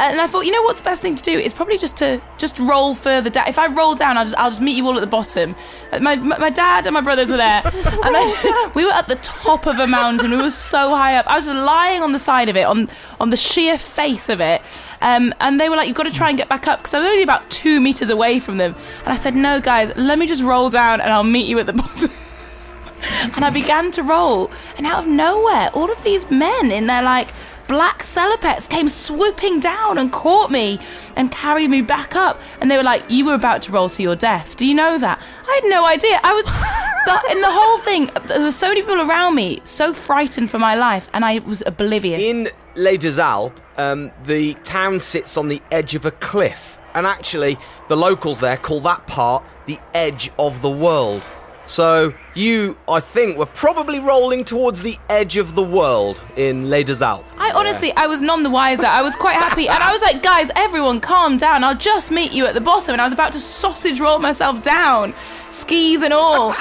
And 0.00 0.20
I 0.20 0.28
thought, 0.28 0.46
you 0.46 0.52
know 0.52 0.62
what's 0.62 0.78
the 0.78 0.84
best 0.84 1.02
thing 1.02 1.16
to 1.16 1.22
do 1.22 1.32
is 1.32 1.52
probably 1.52 1.76
just 1.76 1.96
to 1.96 2.22
just 2.38 2.60
roll 2.60 2.94
further 2.94 3.30
down. 3.30 3.48
If 3.48 3.58
I 3.58 3.66
roll 3.66 3.96
down, 3.96 4.16
I'll 4.16 4.24
just, 4.24 4.36
I'll 4.38 4.50
just 4.50 4.60
meet 4.60 4.76
you 4.76 4.86
all 4.86 4.94
at 4.94 5.00
the 5.00 5.08
bottom. 5.08 5.56
Uh, 5.92 5.98
My, 5.98 6.14
my, 6.14 6.38
my 6.38 6.50
dad 6.50 6.86
and 6.86 6.94
my 6.94 7.00
brothers 7.00 7.30
were 7.30 7.36
there, 7.36 7.62
and 7.64 7.74
I, 7.76 8.70
we 8.76 8.84
were 8.84 8.92
at 8.92 9.08
the 9.08 9.16
top 9.16 9.66
of 9.66 9.80
a 9.80 9.88
mountain. 9.88 10.30
We 10.30 10.36
were 10.36 10.52
so 10.52 10.90
high 10.94 11.16
up. 11.16 11.26
I 11.26 11.36
was 11.36 11.48
lying 11.48 12.02
on 12.02 12.12
the 12.12 12.18
side 12.20 12.48
of 12.48 12.56
it, 12.56 12.64
on 12.64 12.88
on 13.18 13.30
the 13.30 13.36
sheer 13.36 13.76
face 13.76 14.28
of 14.28 14.40
it, 14.40 14.62
um, 15.02 15.34
and 15.40 15.60
they 15.60 15.68
were 15.68 15.74
like, 15.74 15.88
"You've 15.88 15.96
got 15.96 16.04
to 16.06 16.12
try 16.12 16.28
and 16.28 16.38
get 16.38 16.48
back 16.48 16.68
up," 16.68 16.78
because 16.78 16.94
I 16.94 17.00
was 17.00 17.08
only 17.08 17.24
about 17.24 17.50
two 17.50 17.80
meters 17.80 18.08
away 18.08 18.38
from 18.38 18.58
them. 18.58 18.76
And 19.04 19.12
I 19.12 19.16
said, 19.16 19.34
"No, 19.34 19.60
guys, 19.60 19.92
let 19.96 20.16
me 20.18 20.28
just 20.28 20.42
roll 20.44 20.68
down, 20.70 21.00
and 21.00 21.10
I'll 21.12 21.24
meet 21.24 21.48
you 21.48 21.58
at 21.58 21.66
the 21.66 21.72
bottom." 21.84 22.10
and 23.34 23.44
I 23.44 23.50
began 23.50 23.90
to 23.92 24.02
roll, 24.02 24.50
and 24.76 24.86
out 24.86 25.04
of 25.04 25.06
nowhere, 25.08 25.70
all 25.74 25.90
of 25.90 26.02
these 26.04 26.30
men 26.30 26.70
in 26.70 26.86
their 26.86 27.02
like 27.02 27.28
black 27.68 28.02
salopettes 28.02 28.68
came 28.68 28.88
swooping 28.88 29.60
down 29.60 29.98
and 29.98 30.10
caught 30.10 30.50
me 30.50 30.80
and 31.16 31.30
carried 31.30 31.68
me 31.70 31.82
back 31.82 32.16
up. 32.16 32.40
And 32.60 32.70
they 32.70 32.76
were 32.76 32.82
like, 32.82 33.04
"You 33.08 33.26
were 33.26 33.34
about 33.34 33.62
to 33.62 33.72
roll 33.72 33.88
to 33.90 34.02
your 34.02 34.16
death. 34.16 34.56
Do 34.56 34.66
you 34.66 34.74
know 34.74 34.98
that?" 34.98 35.20
I 35.46 35.60
had 35.62 35.70
no 35.70 35.86
idea. 35.86 36.18
I 36.24 36.32
was 36.32 36.48
in 37.30 37.40
the 37.40 37.50
whole 37.50 37.78
thing. 37.78 38.10
There 38.26 38.42
were 38.42 38.50
so 38.50 38.68
many 38.68 38.82
people 38.82 39.00
around 39.00 39.34
me, 39.34 39.60
so 39.64 39.94
frightened 39.94 40.50
for 40.50 40.58
my 40.58 40.74
life, 40.74 41.08
and 41.12 41.24
I 41.24 41.38
was 41.38 41.62
oblivious. 41.64 42.20
In 42.20 42.48
Les 42.74 42.96
Deux 42.96 43.18
Alpes, 43.18 43.60
um, 43.76 44.10
the 44.24 44.54
town 44.64 45.00
sits 45.00 45.36
on 45.36 45.48
the 45.48 45.62
edge 45.70 45.94
of 45.94 46.04
a 46.04 46.10
cliff, 46.10 46.78
and 46.94 47.06
actually, 47.06 47.58
the 47.88 47.96
locals 47.96 48.40
there 48.40 48.56
call 48.56 48.80
that 48.80 49.06
part 49.06 49.42
the 49.66 49.78
edge 49.94 50.30
of 50.38 50.62
the 50.62 50.70
world. 50.70 51.28
So 51.64 52.14
you, 52.34 52.78
I 52.88 53.00
think, 53.00 53.36
were 53.36 53.46
probably 53.46 54.00
rolling 54.00 54.44
towards 54.44 54.80
the 54.80 54.98
edge 55.10 55.36
of 55.36 55.54
the 55.54 55.62
world 55.62 56.22
in 56.36 56.70
Les 56.70 56.84
Deux 56.84 57.02
Alpes. 57.02 57.27
I 57.48 57.52
honestly, 57.58 57.96
I 57.96 58.06
was 58.06 58.20
none 58.20 58.42
the 58.42 58.50
wiser. 58.50 58.84
I 58.86 59.00
was 59.00 59.16
quite 59.16 59.36
happy, 59.36 59.68
and 59.68 59.82
I 59.82 59.90
was 59.90 60.02
like, 60.02 60.22
"Guys, 60.22 60.50
everyone, 60.54 61.00
calm 61.00 61.38
down. 61.38 61.64
I'll 61.64 61.74
just 61.74 62.10
meet 62.10 62.32
you 62.32 62.44
at 62.44 62.52
the 62.52 62.60
bottom." 62.60 62.92
And 62.92 63.00
I 63.00 63.04
was 63.04 63.14
about 63.14 63.32
to 63.32 63.40
sausage 63.40 64.00
roll 64.00 64.18
myself 64.18 64.62
down, 64.62 65.14
skis 65.48 66.02
and 66.02 66.12
all, 66.12 66.54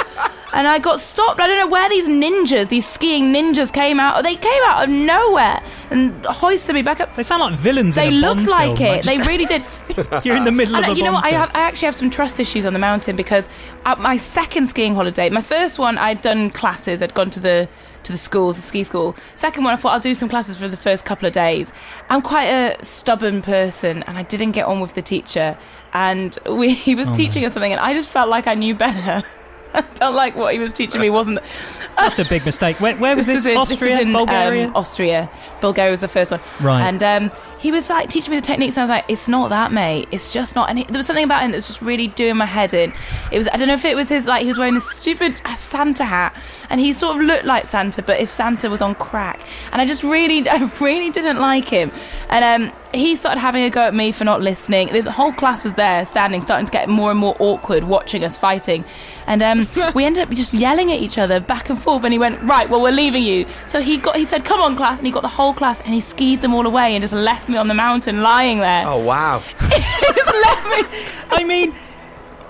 and 0.54 0.68
I 0.68 0.80
got 0.80 1.00
stopped. 1.00 1.40
I 1.40 1.48
don't 1.48 1.58
know 1.58 1.68
where 1.68 1.90
these 1.90 2.08
ninjas, 2.08 2.70
these 2.70 2.88
skiing 2.88 3.34
ninjas, 3.34 3.72
came 3.72 4.00
out. 4.00 4.24
They 4.24 4.36
came 4.36 4.64
out 4.66 4.84
of 4.84 4.90
nowhere 4.90 5.62
and 5.90 6.26
hoisted 6.26 6.76
me 6.76 6.82
back 6.82 7.00
up. 7.00 7.16
They 7.16 7.24
sound 7.24 7.42
like 7.42 7.60
villains. 7.60 7.96
They 7.96 8.08
in 8.08 8.16
a 8.16 8.18
looked 8.18 8.48
like 8.48 8.78
film. 8.78 9.00
it. 9.00 9.06
They 9.06 9.18
really 9.20 9.46
did. 9.46 9.64
You're 10.24 10.38
in 10.38 10.46
the 10.46 10.52
middle 10.52 10.76
And 10.76 10.86
of 10.86 10.98
you 10.98 11.04
know 11.04 11.14
what? 11.14 11.26
I, 11.26 11.30
have, 11.30 11.52
I 11.56 11.62
actually 11.62 11.88
have 11.88 11.96
some 11.96 12.10
trust 12.10 12.40
issues 12.40 12.66
on 12.66 12.74
the 12.74 12.80
mountain 12.80 13.16
because 13.16 13.50
at 13.86 14.00
my 14.00 14.18
second 14.18 14.68
skiing 14.68 14.96
holiday, 14.96 15.30
my 15.30 15.42
first 15.42 15.80
one 15.80 15.98
I'd 15.98 16.22
done 16.22 16.50
classes. 16.50 17.02
I'd 17.02 17.14
gone 17.14 17.30
to 17.32 17.40
the 17.40 17.70
to 18.04 18.14
the 18.14 18.18
school, 18.18 18.54
the 18.54 18.62
ski 18.62 18.84
school. 18.84 19.16
Second 19.36 19.66
one, 19.66 19.74
I 19.74 19.76
thought 19.76 19.94
I'll 19.94 20.00
do 20.00 20.16
some 20.16 20.30
classes 20.30 20.58
for 20.58 20.70
the 20.70 20.78
first 20.78 21.04
couple 21.04 21.28
of 21.28 21.34
days. 21.34 21.74
I'm 22.10 22.22
quite 22.22 22.46
a 22.46 22.84
stubborn 22.84 23.42
person, 23.42 24.04
and 24.04 24.18
I 24.18 24.24
didn't 24.24 24.52
get 24.52 24.66
on 24.66 24.80
with 24.80 24.94
the 24.94 25.02
teacher. 25.02 25.58
And 25.94 26.38
we, 26.50 26.74
he 26.88 26.96
was 26.96 27.10
oh, 27.10 27.14
teaching 27.14 27.44
us 27.46 27.54
something, 27.54 27.72
and 27.72 27.82
I 27.82 27.94
just 27.94 28.10
felt 28.10 28.30
like 28.30 28.48
I 28.48 28.54
knew 28.56 28.74
better. 28.76 29.28
I 29.78 29.82
felt 30.00 30.16
like 30.16 30.36
what 30.36 30.54
he 30.54 30.60
was 30.60 30.74
teaching 30.74 31.02
me 31.02 31.10
wasn't 31.10 31.40
That's 31.98 32.20
a 32.20 32.26
big 32.26 32.46
mistake. 32.46 32.80
Where, 32.80 32.96
where 32.96 33.16
was 33.16 33.26
this? 33.26 33.38
was 33.38 33.46
in, 33.48 33.58
Austria, 33.58 33.80
this 33.80 33.92
was 33.98 34.02
in, 34.02 34.14
Bulgaria. 34.14 34.68
Um, 34.68 34.76
Austria. 34.76 35.30
Bulgaria 35.62 35.92
was 35.92 36.02
the 36.02 36.08
first 36.08 36.32
one. 36.32 36.40
Right. 36.62 36.82
And 36.84 37.02
um, 37.02 37.32
he 37.60 37.72
was 37.72 37.90
like 37.90 38.08
teaching 38.08 38.32
me 38.32 38.38
the 38.38 38.46
techniques, 38.46 38.78
and 38.78 38.82
I 38.82 38.84
was 38.84 38.90
like, 38.90 39.06
"It's 39.08 39.28
not 39.28 39.50
that, 39.50 39.72
mate. 39.72 40.08
It's 40.12 40.32
just 40.32 40.56
not." 40.56 40.70
And 40.70 40.78
he, 40.78 40.86
there 40.86 40.98
was 40.98 41.08
something 41.08 41.26
about 41.26 41.42
him 41.42 41.52
that 41.52 41.58
was 41.58 41.68
just 41.68 41.82
really 41.82 42.08
doing 42.08 42.38
my 42.38 42.46
head 42.46 42.74
in. 42.74 42.94
It 43.32 43.38
was 43.40 43.48
I 43.48 43.58
don't 43.58 43.68
know 43.68 43.74
if 43.74 43.86
it 43.86 43.96
was 43.96 44.10
his 44.10 44.28
like 44.28 44.44
he 44.44 44.48
was 44.48 44.60
wearing 44.60 44.76
this 44.76 44.90
stupid 44.90 45.42
Santa 45.58 46.06
hat, 46.06 46.36
and 46.70 46.80
he 46.80 46.94
sort 46.94 47.16
of 47.16 47.24
looked 47.24 47.46
like 47.46 47.66
Santa, 47.66 48.04
but 48.04 48.20
if 48.20 48.30
Santa 48.30 48.70
was 48.70 48.82
on 48.82 48.94
crack, 48.96 49.40
and 49.72 49.82
I 49.82 49.86
just 49.86 50.04
really, 50.04 50.48
I 50.50 50.72
really 50.80 51.10
didn't 51.10 51.40
like 51.40 51.68
him. 51.68 51.92
And 52.30 52.46
um, 52.46 52.78
he 52.98 53.16
started 53.16 53.40
having 53.40 53.64
a 53.64 53.70
go 53.70 53.82
at 53.88 53.94
me 53.96 54.12
for 54.12 54.24
not 54.24 54.42
listening. 54.42 54.88
The 54.90 55.12
whole 55.12 55.32
class 55.32 55.64
was 55.64 55.76
there, 55.76 56.04
standing, 56.06 56.42
starting 56.42 56.66
to 56.66 56.72
get 56.72 56.90
more 56.90 57.12
and 57.12 57.20
more 57.20 57.36
awkward, 57.40 57.84
watching 57.86 58.24
us 58.24 58.38
fighting. 58.38 58.84
And 59.28 59.42
um, 59.44 59.68
we 59.96 60.04
ended 60.06 60.24
up 60.24 60.30
just 60.32 60.54
yelling 60.54 60.92
at 60.92 61.00
each 61.00 61.18
other 61.18 61.40
back 61.40 61.70
and 61.70 61.82
forth. 61.82 62.04
And 62.04 62.12
he 62.14 62.20
went, 62.20 62.42
"Right, 62.44 62.70
well, 62.70 62.82
we're 62.82 62.92
leaving 62.92 63.24
you." 63.24 63.46
So 63.66 63.82
he 63.82 63.98
got, 63.98 64.18
he 64.18 64.26
said, 64.26 64.44
"Come 64.44 64.62
on, 64.62 64.76
class," 64.76 64.98
and 64.98 65.06
he 65.08 65.14
got 65.14 65.22
the 65.24 65.28
whole 65.30 65.54
class, 65.54 65.80
and 65.82 65.94
he 65.94 66.00
skied 66.00 66.42
them 66.42 66.54
all 66.54 66.66
away, 66.66 66.96
and 66.96 67.02
just 67.04 67.14
left 67.14 67.48
me 67.50 67.58
on 67.58 67.68
the 67.68 67.74
mountain 67.74 68.22
lying 68.22 68.60
there. 68.60 68.86
Oh 68.88 69.04
wow! 69.04 69.44
just 69.60 70.28
left 70.28 70.66
me. 70.66 71.00
I 71.30 71.44
mean, 71.46 71.74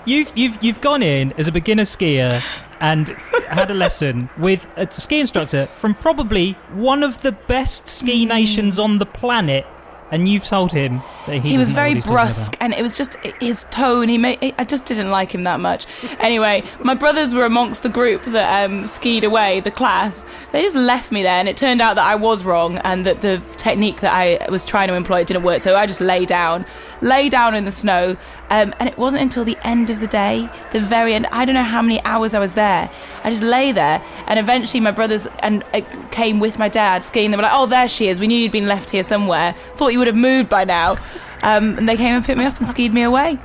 you've 0.06 0.32
you've 0.34 0.58
you've 0.62 0.80
gone 0.80 1.02
in 1.02 1.32
as 1.38 1.46
a 1.48 1.52
beginner 1.52 1.82
skier 1.84 2.42
and 2.80 3.08
had 3.48 3.70
a 3.70 3.74
lesson 3.74 4.28
with 4.38 4.68
a 4.76 4.88
ski 4.90 5.18
instructor 5.20 5.66
from 5.66 5.94
probably 5.94 6.52
one 6.72 7.02
of 7.02 7.20
the 7.22 7.32
best 7.32 7.88
ski 7.88 8.22
Hmm. 8.22 8.28
nations 8.28 8.78
on 8.78 8.98
the 8.98 9.06
planet, 9.06 9.66
and 10.10 10.28
you've 10.28 10.44
told 10.44 10.72
him 10.72 11.02
that 11.26 11.40
he, 11.40 11.50
He 11.50 11.58
was 11.58 11.68
doesn't 11.70 11.76
know 11.76 11.82
what 11.82 12.04
very 12.04 12.16
brusque, 12.16 12.56
and 12.60 12.72
it 12.72 12.82
was 12.82 12.96
just 12.96 13.14
his 13.40 13.64
tone. 13.64 14.08
He 14.08 14.18
made. 14.18 14.54
I 14.58 14.64
just 14.64 14.84
didn't 14.86 15.10
like 15.10 15.34
him 15.34 15.44
that 15.44 15.60
much. 15.60 15.86
Anyway, 16.18 16.62
my 16.82 16.94
brothers 16.94 17.34
were 17.34 17.44
amongst 17.44 17.82
the 17.82 17.88
group 17.88 18.22
that 18.24 18.64
um, 18.64 18.86
skied 18.86 19.24
away 19.24 19.60
the 19.60 19.70
class. 19.70 20.24
They 20.52 20.62
just 20.62 20.76
left 20.76 21.12
me 21.12 21.22
there, 21.22 21.38
and 21.38 21.48
it 21.48 21.56
turned 21.56 21.80
out 21.80 21.96
that 21.96 22.06
I 22.06 22.14
was 22.14 22.44
wrong, 22.44 22.78
and 22.78 23.04
that 23.06 23.20
the 23.20 23.42
technique 23.56 24.00
that 24.00 24.12
I 24.12 24.50
was 24.50 24.64
trying 24.64 24.88
to 24.88 24.94
employ 24.94 25.24
didn't 25.24 25.42
work. 25.42 25.60
So 25.60 25.76
I 25.76 25.86
just 25.86 26.00
lay 26.00 26.24
down, 26.24 26.64
lay 27.00 27.28
down 27.28 27.54
in 27.54 27.64
the 27.64 27.72
snow, 27.72 28.16
um, 28.50 28.74
and 28.80 28.88
it 28.88 28.96
wasn't 28.96 29.22
until 29.22 29.44
the 29.44 29.58
end 29.62 29.90
of 29.90 30.00
the 30.00 30.06
day, 30.06 30.48
the 30.72 30.80
very 30.80 31.14
end. 31.14 31.26
I 31.32 31.44
don't 31.44 31.54
know 31.54 31.62
how 31.62 31.82
many 31.82 32.02
hours 32.04 32.32
I 32.32 32.38
was 32.38 32.54
there. 32.54 32.90
I 33.24 33.30
just 33.30 33.42
lay 33.42 33.72
there, 33.72 34.02
and 34.26 34.38
eventually 34.38 34.80
my 34.80 34.90
brothers 34.90 35.28
and 35.40 35.62
uh, 35.74 35.82
came 36.10 36.40
with 36.40 36.58
my 36.58 36.68
dad 36.68 37.04
skiing. 37.04 37.30
They 37.30 37.36
were 37.36 37.42
like, 37.42 37.52
"Oh, 37.54 37.66
there 37.66 37.88
she 37.88 38.08
is. 38.08 38.18
We 38.18 38.26
knew 38.26 38.38
you'd 38.38 38.52
been 38.52 38.68
left 38.68 38.90
here 38.90 39.02
somewhere. 39.04 39.52
Thought 39.76 39.88
you 39.88 39.97
would 39.98 40.06
have 40.06 40.16
moved 40.16 40.48
by 40.48 40.64
now." 40.64 40.96
Um, 41.42 41.76
and 41.78 41.88
they 41.88 41.96
came 41.96 42.14
and 42.14 42.24
picked 42.24 42.38
me 42.38 42.44
up 42.44 42.58
and 42.58 42.66
skied 42.66 42.92
me 42.94 43.02
away. 43.02 43.38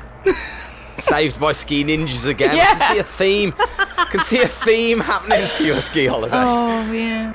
Saved 0.98 1.40
by 1.40 1.52
ski 1.52 1.84
ninjas 1.84 2.26
again. 2.28 2.56
I 2.56 2.66
can 2.66 2.80
see 2.80 3.00
a 3.00 3.04
theme. 3.04 3.54
I 3.60 4.08
can 4.10 4.20
see 4.22 4.42
a 4.42 4.48
theme 4.48 5.00
happening 5.00 5.48
to 5.58 5.66
your 5.66 5.82
ski 5.82 6.06
holidays. 6.06 6.34
Oh 6.34 6.92
yeah. 6.92 7.34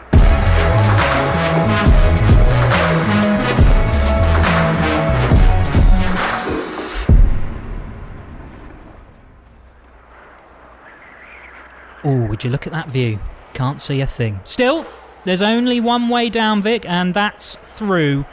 Oh, 12.04 12.26
would 12.26 12.44
you 12.44 12.50
look 12.50 12.66
at 12.66 12.72
that 12.72 12.88
view? 12.88 13.18
Can't 13.54 13.80
see 13.80 14.00
a 14.00 14.06
thing. 14.06 14.40
Still, 14.44 14.86
there's 15.24 15.42
only 15.42 15.80
one 15.80 16.08
way 16.08 16.30
down, 16.30 16.62
Vick, 16.62 16.86
and 16.86 17.12
that's 17.12 17.56
through 17.56 18.24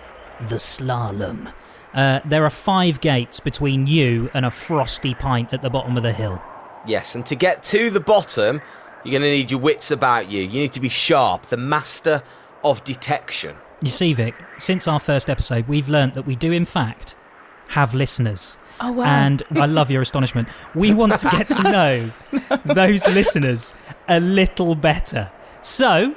the 0.50 0.56
slalom. 0.56 1.54
Uh, 1.93 2.19
there 2.26 2.43
are 2.43 2.50
five 2.50 3.00
gates 3.00 3.39
between 3.39 3.88
you 3.88 4.30
and 4.34 4.45
a 4.45 4.52
frosty 4.52 5.13
pint 5.13 5.54
at 5.54 5.62
the 5.62 5.69
bottom 5.69 5.95
of 5.95 6.04
the 6.04 6.12
hill. 6.12 6.41
Yes, 6.86 7.15
and 7.15 7.26
to 7.26 7.36
get 7.36 7.63
to 7.65 7.89
the 7.89 8.00
bottom, 8.00 8.62
you're 9.04 9.12
going 9.12 9.21
to 9.21 9.30
need 9.30 9.52
your 9.52 9.60
wits 9.60 9.91
about 9.91 10.30
you. 10.30 10.41
You 10.41 10.62
need 10.62 10.74
to 10.74 10.80
be 10.80 10.89
sharp, 10.89 11.48
the 11.48 11.58
master 11.58 12.21
of 12.63 12.84
detection. 12.84 13.56
You 13.82 13.89
see, 13.89 14.13
Vick, 14.13 14.36
since 14.58 14.88
our 14.88 15.00
first 15.00 15.30
episode, 15.30 15.67
we've 15.67 15.88
learnt 15.88 16.15
that 16.15 16.24
we 16.24 16.36
do, 16.36 16.52
in 16.52 16.65
fact, 16.65 17.15
have 17.69 17.93
listeners. 17.93 18.58
Oh 18.82 18.91
wow. 18.91 19.06
And 19.06 19.41
I 19.52 19.65
love 19.67 19.89
your 19.89 20.02
astonishment. 20.02 20.50
We 20.74 20.93
want 20.93 21.17
to 21.19 21.30
get 21.30 21.50
to 21.50 21.63
know 21.71 22.12
those 22.65 23.08
listeners 23.08 23.74
a 24.08 24.19
little 24.19 24.76
better. 24.76 25.32
So, 25.62 26.15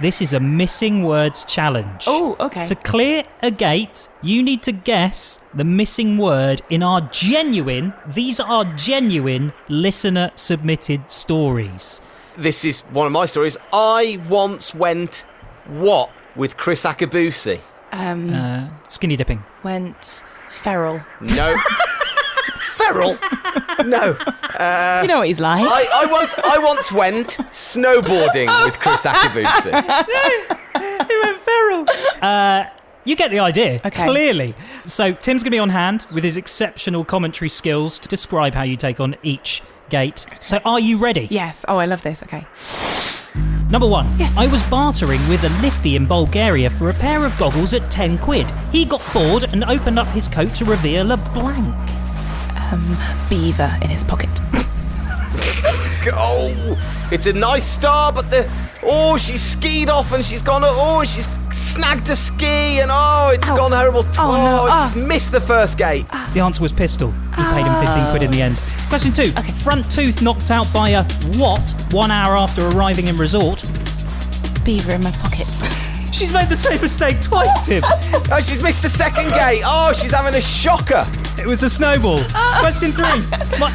This 0.00 0.22
is 0.22 0.32
a 0.32 0.40
missing 0.40 1.02
words 1.04 1.44
challenge. 1.44 2.04
Oh, 2.06 2.34
okay. 2.40 2.64
To 2.66 2.74
clear 2.74 3.24
a 3.42 3.50
gate, 3.50 4.08
you 4.22 4.42
need 4.42 4.62
to 4.62 4.72
guess 4.72 5.40
the 5.52 5.64
missing 5.64 6.16
word 6.16 6.62
in 6.70 6.82
our 6.82 7.02
genuine, 7.02 7.92
these 8.06 8.40
are 8.40 8.64
genuine 8.64 9.52
listener 9.68 10.30
submitted 10.36 11.10
stories. 11.10 12.00
This 12.38 12.64
is 12.64 12.80
one 12.92 13.06
of 13.06 13.12
my 13.12 13.26
stories. 13.26 13.58
I 13.72 14.18
once 14.28 14.74
went 14.74 15.26
what 15.66 16.10
with 16.34 16.56
Kriss 16.56 16.86
Akabusi? 16.88 17.60
um, 17.92 18.32
Uh, 18.32 18.68
skinny 18.88 19.16
dipping. 19.16 19.44
went 19.62 20.24
feral. 20.48 21.02
No. 21.20 21.56
Feral? 22.92 23.18
No. 23.86 24.14
you 25.00 25.08
know 25.08 25.18
what 25.20 25.26
he's 25.28 25.40
like. 25.40 25.64
I, 25.66 25.86
I 26.02 26.12
once 26.12 26.34
I 26.44 26.58
once 26.58 26.92
went 26.92 27.28
snowboarding 27.50 28.48
with 28.64 28.74
Kriss 28.74 29.06
Akabusi. 29.10 29.70
No, 30.74 31.04
he 31.08 31.20
went 31.22 31.40
feral. 31.40 31.86
Uh, 32.22 32.64
you 33.04 33.16
get 33.16 33.30
the 33.30 33.38
idea, 33.38 33.80
Okay. 33.84 34.04
clearly. 34.04 34.54
So 34.84 35.12
Tim's 35.12 35.42
going 35.42 35.50
to 35.50 35.56
be 35.56 35.58
on 35.58 35.70
hand 35.70 36.04
with 36.14 36.24
his 36.24 36.36
exceptional 36.36 37.04
commentary 37.06 37.48
skills 37.48 37.98
to 38.00 38.08
describe 38.08 38.52
how 38.54 38.62
you 38.62 38.76
take 38.76 39.00
on 39.00 39.16
each 39.22 39.62
gate. 39.88 40.26
So 40.40 40.58
are 40.66 40.78
you 40.78 40.98
ready? 40.98 41.26
yes. 41.30 41.64
Oh, 41.66 41.78
I 41.78 41.86
love 41.86 42.02
this. 42.02 42.22
Okay. 42.22 42.44
Number 43.70 43.88
one. 43.88 44.06
Yes. 44.18 44.36
I 44.36 44.46
was 44.48 44.62
bartering 44.64 45.26
with 45.28 45.42
a 45.44 45.62
lifty 45.62 45.96
in 45.96 46.06
Bulgaria 46.06 46.68
for 46.68 46.90
a 46.90 46.94
pair 46.94 47.24
of 47.24 47.36
goggles 47.38 47.72
at 47.72 47.90
10 47.90 48.18
quid. 48.18 48.50
He 48.72 48.84
got 48.84 49.02
bored 49.14 49.44
and 49.52 49.64
opened 49.64 49.98
up 49.98 50.08
his 50.08 50.28
coat 50.28 50.54
to 50.56 50.64
reveal 50.66 51.12
a 51.12 51.16
blank. 51.16 51.74
Beaver 53.28 53.70
in 53.82 53.88
his 53.90 54.04
pocket. 54.04 54.30
Oh, 56.12 57.08
it's 57.12 57.26
a 57.26 57.32
nice 57.32 57.64
star, 57.64 58.12
but 58.12 58.30
the 58.30 58.50
oh, 58.82 59.16
she's 59.18 59.42
skied 59.42 59.90
off 59.90 60.12
and 60.12 60.24
she's 60.24 60.40
gone. 60.42 60.62
Oh, 60.64 61.04
she's 61.04 61.28
snagged 61.52 62.08
a 62.08 62.16
ski 62.16 62.80
and 62.80 62.90
oh, 62.92 63.30
it's 63.34 63.48
Ow. 63.48 63.56
gone 63.56 63.72
horrible. 63.72 64.04
Oh, 64.18 64.32
no. 64.32 64.64
she's 64.66 65.02
Ah. 65.02 65.06
missed 65.06 65.30
the 65.30 65.40
first 65.40 65.76
gate. 65.78 66.06
The 66.32 66.40
answer 66.40 66.62
was 66.62 66.72
pistol. 66.72 67.12
He 67.36 67.42
paid 67.42 67.66
him 67.66 67.74
15 67.84 68.10
quid 68.10 68.22
in 68.22 68.30
the 68.30 68.40
end. 68.42 68.56
Question 68.88 69.12
two. 69.12 69.32
Okay. 69.38 69.52
Front 69.52 69.90
tooth 69.90 70.22
knocked 70.22 70.50
out 70.50 70.70
by 70.72 70.90
a 70.90 71.04
what 71.36 71.60
one 71.92 72.10
hour 72.10 72.36
after 72.36 72.66
arriving 72.68 73.06
in 73.08 73.16
resort? 73.16 73.62
Beaver 74.64 74.92
in 74.92 75.02
my 75.02 75.10
pocket. 75.12 75.46
She's 76.12 76.32
made 76.32 76.48
the 76.48 76.56
same 76.56 76.80
mistake 76.80 77.20
twice, 77.20 77.66
Tim. 77.66 77.82
Oh, 78.32 78.40
she's 78.40 78.62
missed 78.62 78.82
the 78.82 78.88
second 78.88 79.28
gate. 79.30 79.62
Oh, 79.64 79.92
she's 79.92 80.12
having 80.12 80.34
a 80.34 80.40
shocker. 80.40 81.06
It 81.40 81.46
was 81.46 81.62
a 81.62 81.70
snowball. 81.70 82.22
Question 82.58 82.90
three. 82.92 83.04
My, 83.58 83.70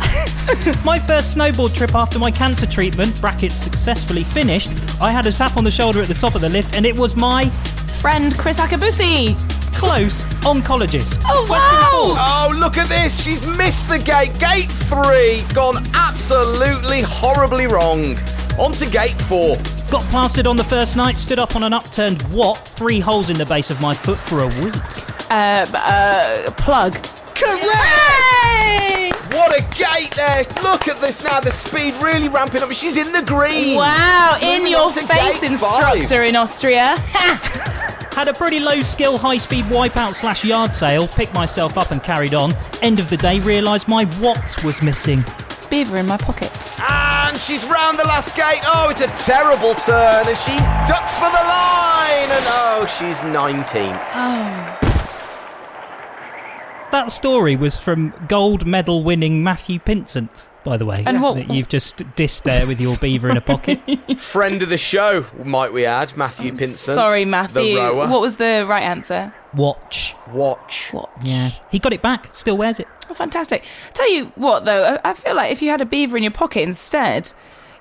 my 0.86 1.00
first 1.00 1.36
snowboard 1.36 1.74
trip 1.76 1.96
after 1.96 2.20
my 2.20 2.30
cancer 2.30 2.68
treatment, 2.68 3.20
brackets 3.20 3.56
successfully 3.56 4.24
finished, 4.24 4.70
I 5.02 5.12
had 5.12 5.26
a 5.26 5.32
tap 5.32 5.58
on 5.58 5.64
the 5.64 5.72
shoulder 5.72 6.00
at 6.00 6.08
the 6.08 6.14
top 6.14 6.36
of 6.36 6.42
the 6.42 6.50
lift 6.50 6.76
and 6.76 6.86
it 6.86 6.96
was 6.96 7.16
my 7.16 7.50
Friend 8.02 8.32
Kriss 8.34 8.60
Akabusi. 8.60 9.36
close 9.74 10.22
oncologist. 10.46 11.24
Oh, 11.26 11.48
wow. 11.50 12.48
Oh, 12.50 12.54
look 12.56 12.78
at 12.78 12.88
this. 12.88 13.20
She's 13.22 13.46
missed 13.58 13.90
the 13.90 13.98
gate. 13.98 14.38
Gate 14.40 14.72
three. 14.88 15.44
Gone 15.54 15.84
absolutely 15.96 17.02
horribly 17.02 17.66
wrong. 17.66 18.16
On 18.60 18.72
to 18.74 18.86
gate 18.86 19.20
four. 19.24 19.56
four. 19.56 19.66
Got 19.90 20.04
plastered 20.12 20.46
on 20.48 20.56
the 20.56 20.64
first 20.64 20.96
night, 20.96 21.18
stood 21.18 21.40
up 21.40 21.56
on 21.56 21.64
an 21.64 21.74
upturned 21.74 22.22
what? 22.32 22.60
Three 22.70 23.00
holes 23.00 23.30
in 23.30 23.38
the 23.38 23.46
base 23.46 23.70
of 23.72 23.82
my 23.82 23.94
foot 23.96 24.18
for 24.20 24.44
a 24.44 24.48
week. 24.48 24.76
Uh, 25.32 25.66
uh, 25.74 26.52
plug. 26.52 26.96
Correct! 27.62 29.34
What 29.34 29.52
a 29.58 29.62
gate 29.78 30.16
there. 30.16 30.44
Look 30.64 30.88
at 30.88 31.00
this 31.02 31.24
now. 31.24 31.40
The 31.40 31.52
speed 31.52 31.94
really 32.02 32.28
ramping 32.28 32.64
up. 32.64 32.72
She's 32.72 32.98
in 32.98 33.12
the 33.12 33.22
green. 33.22 33.78
Wow, 33.78 34.38
in 34.42 34.60
Moving 34.60 34.72
your 34.72 34.92
face, 34.92 35.08
gate 35.42 35.52
instructor 35.52 36.24
in 36.24 36.36
Austria. 36.36 36.98
Had 38.16 38.30
a 38.30 38.34
pretty 38.34 38.60
low 38.60 38.82
skill 38.82 39.18
high 39.18 39.38
speed 39.38 39.66
wipeout 39.66 40.14
slash 40.16 40.46
yard 40.46 40.74
sale, 40.74 41.08
picked 41.08 41.34
myself 41.34 41.78
up 41.78 41.92
and 41.92 42.02
carried 42.02 42.34
on. 42.34 42.54
End 42.82 43.00
of 43.00 43.10
the 43.10 43.18
day, 43.18 43.40
realised 43.42 43.90
my 43.90 44.06
what 44.22 44.64
was 44.64 44.82
missing. 44.82 45.24
Beaver 45.70 45.98
in 45.98 46.08
my 46.08 46.16
pocket. 46.16 46.52
And 46.80 47.38
she's 47.38 47.66
round 47.66 48.00
the 48.00 48.06
last 48.06 48.34
gate. 48.36 48.62
Oh, 48.64 48.88
it's 48.90 49.02
a 49.02 49.08
terrible 49.26 49.76
turn. 49.76 50.28
And 50.28 50.38
she 50.38 50.56
ducks 50.88 51.20
for 51.20 51.30
the 51.30 51.44
line. 51.44 52.30
And 52.32 52.46
oh, 52.48 52.86
she's 52.88 53.22
19. 53.24 54.95
That 56.92 57.12
story 57.12 57.56
was 57.58 57.78
from 57.78 58.14
gold 58.30 58.66
medal 58.66 59.04
winning 59.04 59.44
Matthew 59.44 59.80
Pinsent, 59.80 60.48
by 60.64 60.78
the 60.78 60.86
way. 60.86 61.04
And 61.06 61.22
what- 61.22 61.36
That 61.36 61.52
you've 61.52 61.68
just 61.68 61.98
dissed 62.16 62.44
there 62.44 62.66
with 62.66 62.80
your 62.80 62.96
beaver 62.98 63.30
in 63.30 63.36
a 63.36 63.42
pocket. 63.42 63.82
Friend 64.18 64.62
of 64.62 64.70
the 64.70 64.78
show, 64.78 65.26
might 65.44 65.74
we 65.74 65.86
add, 65.86 66.16
Matthew 66.16 66.52
Pinsent. 66.54 66.96
Sorry, 66.96 67.26
Matthew. 67.26 67.76
The 67.76 67.76
rower. 67.78 68.08
What 68.08 68.22
was 68.22 68.36
the 68.36 68.66
right 68.68 68.84
answer? 68.84 69.34
Watch. 69.54 70.16
Watch. 70.32 70.92
Watch. 70.94 71.10
Yeah. 71.22 71.50
He 71.70 71.80
got 71.80 71.92
it 71.92 72.02
back, 72.02 72.34
still 72.34 72.56
wears 72.56 72.80
it. 72.80 72.88
Oh, 73.10 73.14
fantastic. 73.14 73.66
Tell 73.94 74.10
you 74.12 74.32
what, 74.36 74.64
though, 74.64 74.98
I 75.04 75.10
I 75.10 75.14
feel 75.14 75.36
like 75.36 75.52
if 75.52 75.62
you 75.62 75.70
had 75.70 75.82
a 75.82 75.86
beaver 75.86 76.16
in 76.16 76.24
your 76.24 76.32
pocket 76.32 76.62
instead, 76.62 77.34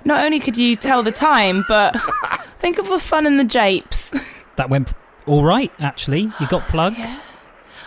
not 0.04 0.24
only 0.24 0.40
could 0.40 0.56
you 0.56 0.74
tell 0.74 1.04
the 1.04 1.12
time, 1.12 1.64
but 1.68 1.96
think 2.58 2.78
of 2.78 2.88
the 2.88 2.98
fun 2.98 3.26
and 3.26 3.38
the 3.38 3.44
japes. 3.44 4.12
That 4.56 4.68
went 4.70 4.92
all 5.26 5.44
right, 5.44 5.72
actually. 5.78 6.30
You 6.40 6.46
got 6.48 6.62
plugged. 6.62 6.98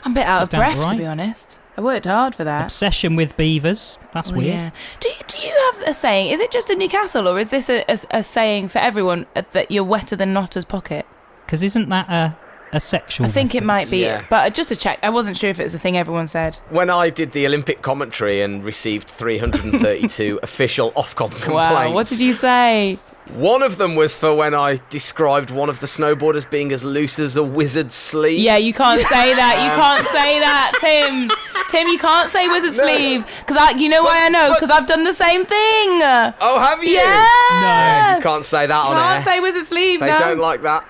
I'm 0.04 0.12
a 0.12 0.16
bit 0.16 0.26
out 0.26 0.44
of 0.44 0.50
Got 0.50 0.58
breath, 0.60 0.78
right. 0.78 0.92
to 0.94 0.98
be 0.98 1.06
honest. 1.06 1.62
I 1.78 1.82
worked 1.82 2.06
hard 2.06 2.34
for 2.36 2.44
that. 2.44 2.64
Obsession 2.66 3.16
with 3.16 3.38
beavers. 3.38 3.98
That's 4.12 4.32
Oh, 4.32 4.36
weird. 4.36 4.48
yeah. 4.48 4.70
Do, 5.00 5.10
do 5.28 5.38
you 5.40 5.72
have 5.74 5.90
a 5.90 5.94
saying? 5.94 6.30
Is 6.32 6.40
it 6.40 6.52
just 6.52 6.70
in 6.70 6.80
Newcastle, 6.80 7.28
or 7.28 7.38
is 7.40 7.50
this 7.52 7.70
a, 7.70 7.84
a, 7.90 8.00
a 8.20 8.24
saying 8.24 8.70
for 8.70 8.80
everyone 8.80 9.26
uh, 9.36 9.44
that 9.54 9.70
you're 9.72 9.84
wetter 9.84 10.16
than 10.16 10.34
Notter's 10.34 10.66
pocket? 10.66 11.06
Because 11.46 11.62
isn't 11.64 11.88
that 11.90 12.10
a, 12.10 12.38
a 12.74 12.80
sexual 12.80 13.26
I 13.28 13.30
think 13.30 13.54
it 13.56 13.64
might 13.64 13.90
be, 13.92 14.00
Yeah. 14.00 14.26
but 14.30 14.54
just 14.56 14.70
to 14.70 14.76
check, 14.76 15.00
I 15.04 15.10
wasn't 15.10 15.38
sure 15.38 15.50
if 15.50 15.60
it 15.60 15.64
was 15.64 15.74
a 15.76 15.80
thing 15.80 15.98
everyone 15.98 16.28
said. 16.28 16.56
When 16.70 16.90
I 16.90 17.10
did 17.12 17.32
the 17.34 17.46
Olympic 17.46 17.82
commentary 17.82 18.42
and 18.42 18.64
received 18.64 19.08
332 19.08 20.40
official 20.44 20.92
Ofcom 20.92 21.30
complaints, 21.32 21.48
Wow, 21.50 21.94
what 21.94 22.08
did 22.08 22.20
you 22.20 22.34
say? 22.34 22.98
One 23.36 23.64
of 23.64 23.78
them 23.78 23.96
was 23.96 24.16
for 24.16 24.36
when 24.36 24.54
I 24.54 24.82
described 24.90 25.50
one 25.50 25.70
of 25.70 25.80
the 25.80 25.88
snowboarders 25.88 26.50
being 26.50 26.72
as 26.72 26.84
loose 26.84 27.20
as 27.20 27.36
a 27.36 27.44
wizard's 27.44 27.96
sleeve. 27.96 28.40
Yeah, 28.40 28.58
you 28.58 28.74
can't 28.74 29.02
say 29.02 29.34
that. 29.34 29.56
You 29.64 29.72
um, 29.72 29.80
can't 29.80 30.08
say 30.08 30.40
that, 30.40 30.74
Tim. 30.80 31.32
Tim, 31.70 31.88
you 31.88 32.00
can't 32.00 32.30
say 32.30 32.48
wizard 32.48 32.78
No. 32.78 32.84
sleeve 32.84 33.26
because 33.40 33.58
I. 33.58 33.72
You 33.72 33.90
know 33.90 34.04
why 34.04 34.26
I 34.26 34.30
know? 34.30 34.54
Because 34.54 34.70
I've 34.70 34.88
done 34.88 35.04
the 35.04 35.14
same 35.14 35.46
thing. 35.46 36.02
Oh, 36.40 36.60
have 36.60 36.84
you? 36.84 36.92
Yeah. 36.92 38.12
No, 38.12 38.18
you 38.18 38.24
can't 38.24 38.46
say 38.46 38.66
that 38.68 38.86
on 38.86 38.96
air. 38.96 39.04
Can't 39.04 39.24
say 39.24 39.40
wizard 39.40 39.66
sleeve. 39.66 40.00
they 40.00 40.08
no. 40.08 40.20
don't 40.20 40.40
like 40.40 40.62
that. 40.64 40.88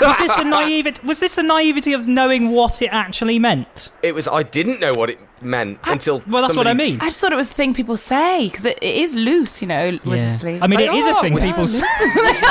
Was 0.00 0.18
this 0.18 0.34
the 0.36 0.44
naivety? 0.44 1.06
Was 1.06 1.20
this 1.20 1.34
the 1.36 1.42
naivety 1.42 1.92
of 1.92 2.06
knowing 2.08 2.50
what 2.52 2.80
it 2.82 2.88
actually 2.88 3.38
meant? 3.38 3.92
It 4.02 4.14
was. 4.14 4.26
I 4.26 4.42
didn't 4.42 4.80
know 4.80 4.92
what 4.94 5.10
it 5.10 5.18
meant 5.42 5.78
until. 5.84 6.22
Well, 6.26 6.42
that's 6.42 6.56
what 6.56 6.66
I 6.66 6.72
mean. 6.74 6.96
I 7.00 7.04
just 7.06 7.20
thought 7.20 7.32
it 7.32 7.36
was 7.36 7.50
a 7.50 7.54
thing 7.54 7.74
people 7.74 7.96
say 7.98 8.48
because 8.48 8.64
it, 8.64 8.78
it 8.82 8.94
is 8.96 9.14
loose, 9.14 9.60
you 9.60 9.68
know, 9.68 9.98
wizard 10.04 10.28
Yeah. 10.28 10.34
sleeve. 10.34 10.62
I 10.62 10.66
mean, 10.66 10.78
They 10.78 10.88
it 10.88 10.94
is 10.94 11.06
a 11.06 11.14
thing 11.20 11.36
people 11.38 11.66
say. 11.78 11.84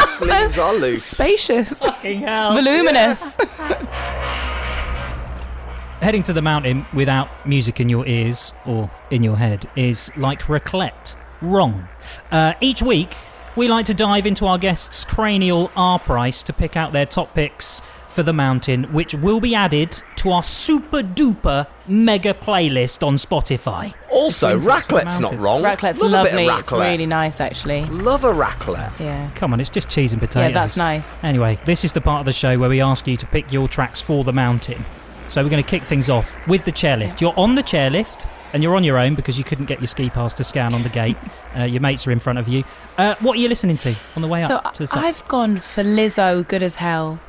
Sleeves 0.06 0.58
are 0.60 0.74
loose. 0.76 1.04
spacious, 1.04 1.80
Fucking 1.82 2.22
hell. 2.22 2.54
voluminous. 2.54 3.36
Heading 6.02 6.24
to 6.24 6.34
the 6.34 6.42
mountain 6.42 6.86
without 6.94 7.28
music 7.46 7.82
in 7.82 7.90
your 7.90 8.06
ears 8.08 8.54
or 8.66 8.90
in 9.12 9.22
your 9.22 9.36
head 9.36 9.66
is 9.76 10.10
like 10.16 10.44
raclette. 10.44 11.16
Wrong. 11.42 11.90
Uh, 12.32 12.54
each 12.62 12.82
week, 12.82 13.16
we 13.60 13.68
like 13.68 13.86
to 13.88 13.94
dive 13.94 14.26
into 14.26 14.46
our 14.48 14.58
guests' 14.58 15.04
cranial 15.04 15.70
R 15.76 16.00
price 16.00 16.42
to 16.44 16.54
pick 16.54 16.78
out 16.78 16.94
their 16.94 17.06
top 17.06 17.36
picks 17.36 17.82
for 18.08 18.24
the 18.24 18.32
mountain, 18.32 18.86
which 18.94 19.14
will 19.14 19.42
be 19.42 19.54
added 19.54 20.02
to 20.16 20.32
our 20.32 20.42
super 20.42 21.02
duper 21.02 21.68
mega 21.86 22.34
playlist 22.34 23.06
on 23.06 23.16
Spotify. 23.16 23.94
Also, 24.10 24.52
Winters 24.52 24.66
raclette's 24.66 25.20
not 25.20 25.38
wrong. 25.40 25.62
Raclette's 25.62 26.02
Love 26.02 26.28
a 26.28 26.32
bit 26.32 26.40
of 26.40 26.48
lovely. 26.48 26.60
It's 26.60 26.72
really 26.72 27.06
nice, 27.06 27.42
actually. 27.42 27.86
Love 27.88 28.24
a 28.24 28.34
raclette. 28.34 28.98
Yeah. 28.98 29.30
Come 29.36 29.52
on, 29.52 29.60
it's 29.60 29.70
just 29.70 29.90
cheese 29.90 30.14
and 30.14 30.22
potatoes. 30.22 30.52
Yeah, 30.52 30.54
that's 30.54 30.78
nice. 30.78 31.22
Anyway, 31.22 31.60
this 31.66 31.84
is 31.84 31.92
the 31.92 32.02
part 32.02 32.22
of 32.22 32.26
the 32.26 32.34
show 32.34 32.58
where 32.58 32.70
we 32.70 32.80
ask 32.80 33.08
you 33.08 33.18
to 33.18 33.26
pick 33.26 33.52
your 33.52 33.68
tracks 33.68 34.00
for 34.00 34.24
the 34.24 34.34
mountain. 34.34 34.86
So 35.28 35.44
we're 35.44 35.50
going 35.50 35.64
to 35.64 35.70
kick 35.70 35.84
things 35.84 36.10
off 36.10 36.36
with 36.48 36.64
the 36.64 36.72
chairlift. 36.72 37.20
You're 37.20 37.38
on 37.38 37.56
the 37.56 37.64
chairlift 37.64 38.28
and 38.54 38.64
you're 38.64 38.76
on 38.76 38.84
your 38.84 38.98
own 38.98 39.16
because 39.16 39.38
you 39.38 39.44
couldn't 39.44 39.66
get 39.66 39.80
your 39.80 39.88
ski 39.88 40.10
pass 40.10 40.34
to 40.36 40.44
scan 40.44 40.74
on 40.74 40.84
the 40.84 40.90
gate. 40.90 41.18
Uh, 41.58 41.64
your 41.64 41.82
mates 41.82 42.06
are 42.06 42.12
in 42.12 42.20
front 42.20 42.38
of 42.38 42.48
you. 42.48 42.64
Uh, 42.96 43.16
what 43.22 43.36
are 43.36 43.40
you 43.42 43.50
listening 43.50 43.76
to 43.76 43.96
on 44.16 44.22
the 44.22 44.28
way 44.28 44.38
So 44.46 44.58
up 44.58 44.76
to 44.76 44.84
the 44.84 44.88
top? 44.88 45.04
I've 45.04 45.28
gone 45.28 45.58
for 45.58 45.84
Lizzo, 45.84 46.48
good 46.48 46.62
as 46.62 46.76
hell, 46.76 47.20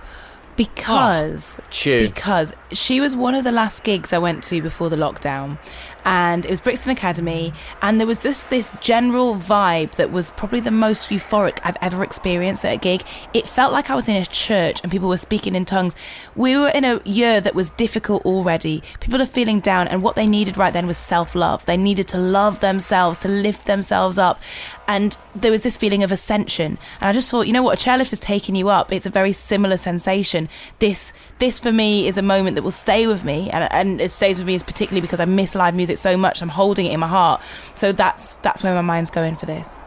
because 0.57 1.59
Tune. 1.71 2.07
because 2.07 2.53
she 2.71 3.01
was 3.01 3.17
one 3.17 3.35
of 3.35 3.45
the 3.45 3.51
last 3.51 3.83
gigs 3.83 4.13
I 4.13 4.19
went 4.19 4.43
to 4.45 4.61
before 4.61 4.91
the 4.91 4.97
lockdown, 4.97 5.57
and 6.05 6.45
it 6.45 6.51
was 6.51 6.61
Brixton 6.61 6.93
Academy, 6.93 7.53
and 7.83 8.01
there 8.01 8.07
was 8.07 8.21
this 8.21 8.43
this 8.45 8.73
general 8.81 9.37
vibe 9.37 9.93
that 9.93 10.11
was 10.11 10.31
probably 10.33 10.61
the 10.61 10.71
most 10.71 11.11
euphoric 11.11 11.59
I've 11.65 11.77
ever 11.81 12.03
experienced 12.03 12.65
at 12.65 12.73
a 12.73 12.77
gig. 12.77 13.03
It 13.35 13.49
felt 13.49 13.73
like 13.73 13.91
I 13.91 13.95
was 13.95 14.09
in 14.09 14.17
a 14.17 14.27
church 14.27 14.81
and 14.83 14.91
people 14.91 15.09
were 15.09 15.17
speaking 15.19 15.55
in 15.55 15.65
tongues. 15.65 15.95
We 16.35 16.57
were 16.57 16.69
in 16.69 16.85
a 16.85 17.01
year 17.05 17.41
that 17.41 17.55
was 17.55 17.71
difficult 17.71 18.25
already. 18.25 18.83
People 19.01 19.21
are 19.21 19.27
feeling 19.27 19.61
down, 19.61 19.89
and 19.89 20.03
what 20.03 20.17
they 20.17 20.27
needed 20.27 20.57
right 20.57 20.73
then 20.73 20.87
was 20.87 20.99
self 20.99 21.35
love. 21.35 21.65
They 21.67 21.77
needed 21.77 22.09
to 22.09 22.19
love 22.19 22.61
themselves, 22.61 23.19
to 23.21 23.29
lift 23.29 23.67
themselves 23.67 24.19
up, 24.19 24.41
and 24.89 25.17
there 25.35 25.53
was 25.53 25.63
this 25.63 25.77
feeling 25.77 26.03
of 26.03 26.13
ascension. 26.13 26.79
And 27.01 27.09
I 27.09 27.13
just 27.13 27.31
thought, 27.31 27.47
you 27.47 27.53
know 27.53 27.63
what, 27.63 27.81
a 27.81 27.85
chairlift 27.85 28.13
is 28.13 28.21
taking 28.21 28.57
you 28.57 28.69
up. 28.69 28.93
It's 28.93 29.07
a 29.07 29.11
very 29.11 29.33
similar 29.33 29.77
sensation. 29.77 30.49
This 30.79 31.13
this 31.39 31.59
for 31.59 31.73
me 31.73 32.07
is 32.07 32.19
a 32.19 32.23
moment 32.23 32.57
that 32.57 32.63
will 32.63 32.71
stay 32.71 33.07
with 33.07 33.25
me, 33.25 33.51
and, 33.51 33.73
and 33.73 34.01
it 34.01 34.11
stays 34.11 34.39
with 34.39 34.47
me 34.47 34.59
particularly 34.59 35.01
because 35.01 35.21
I 35.21 35.25
miss 35.25 35.55
live 35.55 35.75
music 35.75 35.90
so 35.99 36.17
much. 36.17 36.43
I'm 36.43 36.49
holding 36.49 36.87
it 36.87 36.93
in 36.93 37.01
my 37.01 37.09
heart. 37.09 37.43
So 37.75 37.93
that's 37.93 38.37
that's 38.37 38.63
where 38.63 38.75
my 38.75 38.83
mind's 38.83 39.11
going 39.11 39.37
for 39.37 39.47
this. 39.47 39.79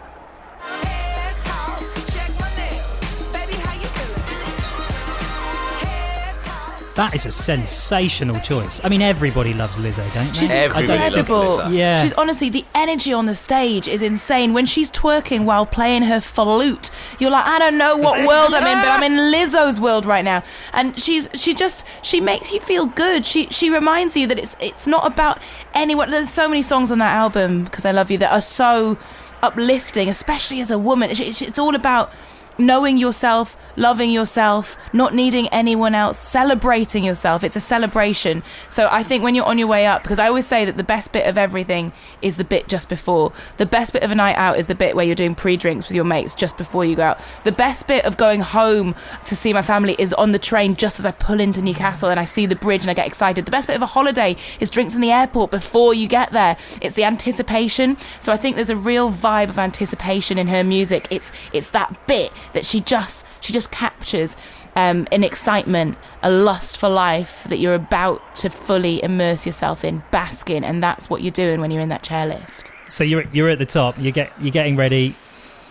That 6.96 7.16
is 7.16 7.26
a 7.26 7.32
sensational 7.32 8.40
choice. 8.42 8.80
I 8.84 8.90
mean, 8.90 9.02
everybody 9.02 9.54
loves 9.54 9.78
Lizzo, 9.78 10.14
don't 10.14 10.28
they? 10.28 10.34
She's 10.34 10.52
Everybody 10.52 10.88
loves 10.88 11.18
incredible. 11.18 11.58
Lizzo. 11.58 11.76
Yeah. 11.76 12.02
She's 12.02 12.14
honestly 12.14 12.50
the 12.52 12.66
energy 12.76 13.12
on 13.12 13.26
the 13.26 13.34
stage 13.34 13.88
is 13.88 14.04
insane. 14.04 14.54
When 14.54 14.68
she's 14.68 14.92
twerking 14.92 15.46
while 15.46 15.66
playing 15.66 16.04
her 16.04 16.22
flute, 16.22 16.92
you're 17.18 17.32
like, 17.32 17.46
I 17.46 17.58
don't 17.58 17.80
know 17.80 17.98
what 17.98 18.28
world 18.28 18.54
I'm 18.54 18.68
in, 18.68 18.84
but 18.84 18.90
I'm 18.90 19.04
in 19.04 19.34
Lizzo's 19.34 19.80
world 19.80 20.06
right 20.06 20.24
now. 20.24 20.44
And 20.72 21.00
she's 21.00 21.30
she 21.34 21.56
just 21.56 21.88
she 22.04 22.22
makes 22.22 22.54
you 22.54 22.60
feel 22.60 22.86
good. 22.86 23.26
She 23.26 23.48
she 23.48 23.72
reminds 23.72 24.16
you 24.16 24.28
that 24.28 24.38
it's 24.38 24.56
it's 24.60 24.86
not 24.86 25.08
about 25.08 25.40
anyone. 25.74 26.12
There's 26.12 26.30
so 26.30 26.48
many 26.48 26.62
songs 26.62 26.92
on 26.92 27.00
that 27.00 27.16
album 27.16 27.64
because 27.64 27.86
I 27.86 27.92
love 27.92 28.12
you 28.12 28.20
that 28.20 28.32
are 28.32 28.42
so 28.42 29.00
uplifting, 29.42 30.10
especially 30.10 30.62
as 30.62 30.70
a 30.70 30.78
woman. 30.78 31.10
It's, 31.10 31.20
it's 31.20 31.42
it's 31.42 31.60
all 31.60 31.74
about 31.74 32.12
knowing 32.58 32.98
yourself, 32.98 33.58
loving 33.76 34.12
yourself, 34.12 34.78
not 34.94 35.14
needing 35.14 35.48
anyone 35.50 35.96
else, 35.96 36.20
celebrating 36.20 37.04
yourself. 37.04 37.44
It's 37.44 37.56
a 37.56 37.60
celebration. 37.62 38.44
So 38.70 38.88
I 38.92 39.04
think 39.04 39.24
when 39.24 39.36
you're 39.36 39.46
on 39.46 39.58
your 39.58 39.68
way 39.68 39.86
up, 39.86 40.04
because 40.04 40.20
I 40.20 40.28
always 40.28 40.48
say 40.48 40.66
that 40.66 40.78
the 40.78 40.84
best 40.84 41.12
bit 41.12 41.28
of 41.28 41.38
everything 41.38 41.92
is 42.22 42.38
the 42.38 42.44
bit 42.44 42.68
just 42.68 42.90
before. 42.90 43.34
The 43.58 43.66
best 43.66 43.94
bit 43.94 44.04
of 44.04 44.12
a 44.12 44.16
night 44.16 44.36
out 44.36 44.58
is 44.58 44.68
the 44.68 44.76
bit 44.76 44.96
where 44.96 45.06
you're 45.06 45.16
doing 45.16 45.36
pre 45.36 45.58
drinks 45.58 45.88
with 45.88 45.96
your 45.96 46.06
mates 46.06 46.36
just 46.36 46.58
before 46.58 46.86
you 46.86 46.96
go 46.96 47.04
out. 47.04 47.20
The 47.44 47.52
best 47.52 47.88
bit 47.88 48.06
of 48.06 48.18
going 48.18 48.42
home 48.42 48.96
to 49.26 49.36
see 49.36 49.54
my 49.54 49.62
family 49.62 49.96
is 49.98 50.14
on 50.14 50.32
the 50.32 50.40
train 50.40 50.76
just 50.76 51.00
as 51.00 51.06
I 51.06 51.12
pull 51.12 51.40
into 51.40 51.62
Newcastle 51.62 52.10
and 52.10 52.20
I 52.20 52.26
see 52.26 52.46
the 52.46 52.56
bridge 52.56 52.82
and 52.82 52.92
I 52.92 52.94
get 52.94 53.08
excited. 53.08 53.46
The 53.46 53.52
best 53.52 53.68
bit 53.68 53.76
of 53.76 53.82
a 53.82 53.88
holiday 53.88 54.36
is 54.60 54.70
drinks 54.70 54.96
in 54.96 55.02
the 55.02 55.12
airport 55.12 55.52
before 55.52 55.94
you 55.94 56.08
get 56.08 56.32
there. 56.32 56.58
It's 56.82 56.96
the 56.96 57.04
anticipation. 57.04 57.98
So 58.20 58.32
I 58.32 58.38
think 58.38 58.56
there's 58.56 58.70
a 58.70 58.76
real 58.76 59.12
vibe 59.12 59.50
of 59.50 59.60
anticipation 59.60 60.38
in 60.38 60.48
her 60.48 60.64
music. 60.64 61.08
It's 61.10 61.32
it's 61.52 61.70
that 61.72 62.08
bit 62.08 62.32
that 62.54 62.66
she 62.66 62.80
just 62.82 63.26
she 63.42 63.54
just 63.54 63.72
captures 63.72 64.38
um, 64.76 65.08
an 65.12 65.24
excitement, 65.24 65.98
a 66.24 66.32
lust 66.32 66.78
for 66.78 66.90
life 66.90 67.44
that 67.46 67.58
you're 67.58 67.76
about 67.76 68.36
to 68.38 68.50
fully 68.50 69.04
immerse 69.04 69.46
yourself 69.46 69.84
in, 69.84 70.04
bask 70.12 70.50
in, 70.50 70.64
and 70.64 70.84
that's 70.84 71.10
what 71.10 71.22
you're 71.22 71.32
doing 71.32 71.62
when 71.62 71.70
you're 71.72 71.82
in 71.82 71.90
that 71.90 72.04
chairlift. 72.04 72.72
So 72.90 73.04
you're 73.04 73.26
you're 73.32 73.50
at 73.50 73.60
the 73.60 73.66
top. 73.66 73.98
You 74.00 74.12
get 74.12 74.32
you're 74.40 74.52
getting 74.52 74.76
ready 74.76 75.16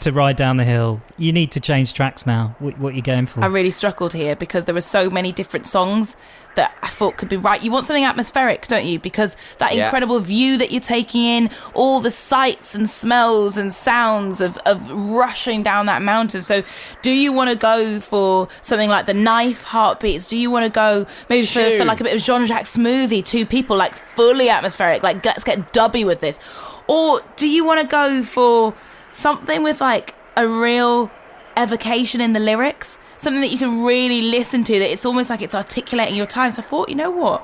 to 0.02 0.12
ride 0.12 0.36
down 0.36 0.56
the 0.56 0.64
hill. 0.64 1.00
You 1.18 1.32
need 1.32 1.50
to 1.52 1.60
change 1.60 1.94
tracks 1.94 2.26
now. 2.26 2.54
What, 2.58 2.78
what 2.78 2.92
are 2.92 2.96
you 2.96 3.02
going 3.02 3.26
for? 3.26 3.42
I 3.42 3.46
really 3.46 3.70
struggled 3.70 4.12
here 4.12 4.36
because 4.36 4.64
there 4.64 4.74
were 4.74 4.80
so 4.80 5.10
many 5.10 5.32
different 5.32 5.66
songs 5.66 6.16
that 6.54 6.76
I 6.82 6.88
thought 6.88 7.16
could 7.16 7.30
be 7.30 7.38
right. 7.38 7.62
You 7.62 7.70
want 7.70 7.86
something 7.86 8.04
atmospheric, 8.04 8.66
don't 8.66 8.84
you? 8.84 8.98
Because 8.98 9.36
that 9.58 9.74
Yeah. 9.74 9.84
incredible 9.86 10.18
view 10.20 10.58
that 10.58 10.70
you're 10.70 10.80
taking 10.82 11.22
in, 11.24 11.50
all 11.72 12.00
the 12.00 12.10
sights 12.10 12.74
and 12.74 12.88
smells 12.90 13.56
and 13.56 13.72
sounds 13.72 14.40
of, 14.42 14.58
of 14.66 14.90
rushing 14.90 15.62
down 15.62 15.86
that 15.86 16.02
mountain. 16.02 16.42
So, 16.42 16.62
do 17.00 17.10
you 17.10 17.32
want 17.32 17.48
to 17.50 17.56
go 17.56 18.00
for 18.00 18.48
something 18.60 18.90
like 18.90 19.06
the 19.06 19.14
knife 19.14 19.62
heartbeats? 19.62 20.28
Do 20.28 20.36
you 20.36 20.50
want 20.50 20.64
to 20.66 20.70
go 20.70 21.06
maybe 21.30 21.46
for, 21.46 21.78
for 21.78 21.84
like 21.86 22.00
a 22.00 22.04
bit 22.04 22.14
of 22.14 22.20
Jean 22.20 22.44
Jacques 22.44 22.64
Smoothie, 22.64 23.24
two 23.24 23.46
people, 23.46 23.76
like 23.76 23.94
fully 23.94 24.50
atmospheric, 24.50 25.02
like 25.02 25.24
let's 25.24 25.44
get 25.44 25.72
dubby 25.72 26.04
with 26.04 26.20
this? 26.20 26.38
Or 26.86 27.22
do 27.36 27.48
you 27.48 27.64
want 27.64 27.80
to 27.80 27.86
go 27.86 28.22
for 28.22 28.74
something 29.12 29.62
with 29.62 29.80
like 29.80 30.14
a 30.36 30.46
real 30.48 31.10
evocation 31.56 32.20
in 32.20 32.32
the 32.32 32.40
lyrics, 32.40 32.98
something 33.16 33.40
that 33.42 33.50
you 33.50 33.58
can 33.58 33.82
really 33.84 34.22
listen 34.22 34.64
to. 34.64 34.78
That 34.78 34.90
it's 34.90 35.04
almost 35.06 35.30
like 35.30 35.42
it's 35.42 35.54
articulating 35.54 36.14
your 36.14 36.26
time. 36.26 36.50
So 36.52 36.62
I 36.62 36.64
thought, 36.64 36.88
you 36.88 36.94
know 36.94 37.10
what, 37.10 37.42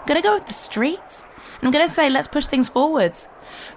I'm 0.00 0.06
gonna 0.06 0.22
go 0.22 0.34
with 0.34 0.46
the 0.46 0.52
streets. 0.52 1.26
And 1.60 1.66
I'm 1.66 1.72
gonna 1.72 1.88
say, 1.88 2.08
let's 2.08 2.28
push 2.28 2.46
things 2.46 2.68
forwards, 2.68 3.28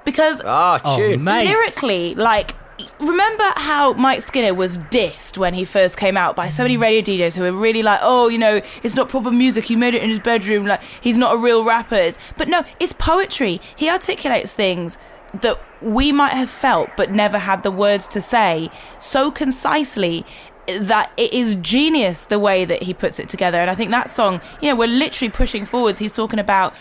because 0.05 0.41
Ah, 0.45 0.79
Oh, 0.85 0.97
tune. 0.97 1.23
mate. 1.23 1.47
lyrically, 1.47 2.15
like. 2.15 2.55
Remember 2.99 3.43
how 3.57 3.93
Mike 3.93 4.23
Skinner 4.23 4.55
was 4.55 4.79
dissed 4.79 5.37
when 5.37 5.53
he 5.53 5.63
first 5.65 5.97
came 5.97 6.17
out 6.17 6.35
by 6.35 6.49
so 6.49 6.63
many 6.63 6.77
radio 6.77 6.99
DJs 7.03 7.35
who 7.37 7.43
were 7.43 7.51
really 7.51 7.83
like, 7.83 7.99
"Oh, 8.01 8.27
you 8.27 8.39
know, 8.39 8.59
it's 8.81 8.95
not 8.95 9.07
proper 9.07 9.29
music. 9.29 9.65
He 9.65 9.75
made 9.75 9.93
it 9.93 10.01
in 10.01 10.09
his 10.09 10.17
bedroom. 10.17 10.65
Like 10.65 10.81
he's 10.99 11.15
not 11.15 11.35
a 11.35 11.37
real 11.37 11.63
rapper." 11.63 12.11
But 12.37 12.47
no, 12.47 12.63
it's 12.79 12.91
poetry. 12.91 13.61
He 13.75 13.87
articulates 13.87 14.53
things 14.53 14.97
that 15.33 15.59
we 15.81 16.11
might 16.11 16.33
have 16.33 16.49
felt 16.49 16.89
but 16.97 17.11
never 17.11 17.37
had 17.37 17.63
the 17.63 17.71
words 17.71 18.07
to 18.09 18.21
say 18.21 18.69
so 18.99 19.31
concisely 19.31 20.25
that 20.67 21.11
it 21.17 21.33
is 21.33 21.55
genius 21.55 22.25
the 22.25 22.37
way 22.37 22.65
that 22.65 22.83
he 22.83 22.93
puts 22.93 23.19
it 23.19 23.27
together. 23.27 23.59
And 23.59 23.69
i 23.69 23.75
think 23.75 23.91
that 23.91 24.09
song 24.09 24.41
you 24.61 24.69
know 24.69 24.75
we're 24.75 24.87
literally 24.87 25.31
pushing 25.31 25.65
forwards. 25.65 25.99
He's 25.99 26.13
talking 26.13 26.39
about 26.39 26.73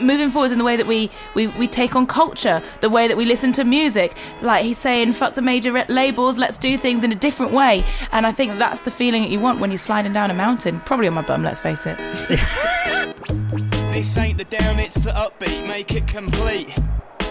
moving 0.00 0.28
forwards 0.28 0.52
in 0.52 0.58
the 0.58 0.64
way 0.64 0.74
that 0.76 0.88
we, 0.88 1.08
we, 1.34 1.46
we 1.46 1.68
take 1.68 1.94
on 1.94 2.04
culture 2.04 2.60
the 2.80 2.90
way 2.90 3.06
that 3.06 3.16
we 3.16 3.24
listen 3.24 3.52
to 3.52 3.64
music. 3.64 4.16
Like 4.42 4.64
he's 4.64 4.78
saying 4.78 5.12
fuck 5.12 5.34
the 5.34 5.42
major 5.42 5.72
re- 5.72 5.84
labels 5.88 6.38
let's 6.38 6.58
do 6.58 6.76
things 6.78 7.04
in 7.04 7.12
a 7.12 7.16
different 7.16 7.52
way. 7.52 7.84
And 8.12 8.26
i 8.26 8.32
think 8.32 8.58
that's 8.58 8.80
the 8.80 8.90
feeling 8.90 9.22
that 9.22 9.30
you 9.30 9.40
want 9.40 9.60
when 9.60 9.70
you're 9.70 9.78
sliding 9.78 10.12
down 10.12 10.30
a 10.30 10.34
mountain. 10.34 10.80
Probably 10.80 11.08
on 11.08 11.14
my 11.14 11.22
bum 11.22 11.42
let's 11.42 11.60
face 11.60 11.84
it. 11.86 11.98
This 13.98 14.16
ain't 14.16 14.38
the 14.38 14.44
down, 14.44 14.78
it's 14.78 14.94
the 14.94 15.10
upbeat, 15.10 15.66
make 15.66 15.92
it 15.92 16.06
complete. 16.06 16.72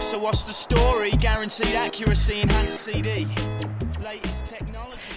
So 0.08 0.18
what's 0.18 0.46
the 0.46 0.54
story? 0.54 1.12
Guaranteed 1.12 1.76
accuracy, 1.76 2.40
enhanced 2.40 2.80
CD. 2.80 3.28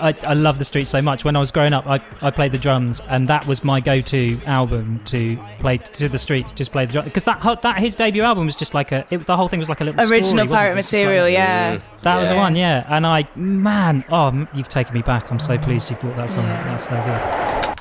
I, 0.00 0.12
I 0.24 0.35
love 0.35 0.59
the 0.59 0.64
streets 0.64 0.90
so 0.90 1.00
much. 1.00 1.24
When 1.24 1.37
I 1.37 1.38
was 1.38 1.53
growing 1.53 1.72
up, 1.72 1.87
I, 1.87 2.00
I 2.20 2.33
played 2.33 2.50
the 2.50 2.59
drums, 2.59 3.00
and 3.09 3.29
that 3.29 3.46
was 3.46 3.62
my 3.62 3.79
go-to 3.79 4.40
album 4.46 5.00
to 5.05 5.37
play 5.59 5.76
to 5.76 6.09
the 6.09 6.18
streets. 6.18 6.53
Just 6.53 6.72
play 6.72 6.87
the 6.87 6.94
drums 6.94 7.05
because 7.09 7.24
that 7.24 7.61
that 7.62 7.79
his 7.79 7.94
debut 7.94 8.24
album 8.24 8.46
was 8.46 8.57
just 8.57 8.74
like 8.74 8.90
a. 8.90 9.07
It, 9.12 9.26
the 9.26 9.37
whole 9.37 9.46
thing 9.46 9.61
was 9.61 9.68
like 9.68 9.81
a 9.81 9.85
little 9.85 10.00
original 10.00 10.44
wasn't 10.44 10.50
pirate 10.50 10.72
It 10.72 10.74
was 10.74 10.85
just 10.87 10.92
like- 10.94 11.03
material 11.03 11.29
yeah 11.29 11.81
That 12.03 12.18
was 12.18 12.31
the 12.31 12.35
one, 12.35 12.57
yeah. 12.57 12.85
And 12.88 13.07
I, 13.07 13.29
man, 13.37 14.05
oh, 14.11 14.48
you've 14.53 14.68
taken 14.68 14.92
me 14.92 15.03
back. 15.03 15.31
I'm 15.31 15.38
so 15.38 15.57
pleased 15.57 15.88
you 15.90 15.96
brought 15.96 16.16
that 16.16 16.31
song 16.31 16.46
up. 16.46 16.64
That's 16.64 16.88
so 16.88 17.74
good. 17.76 17.79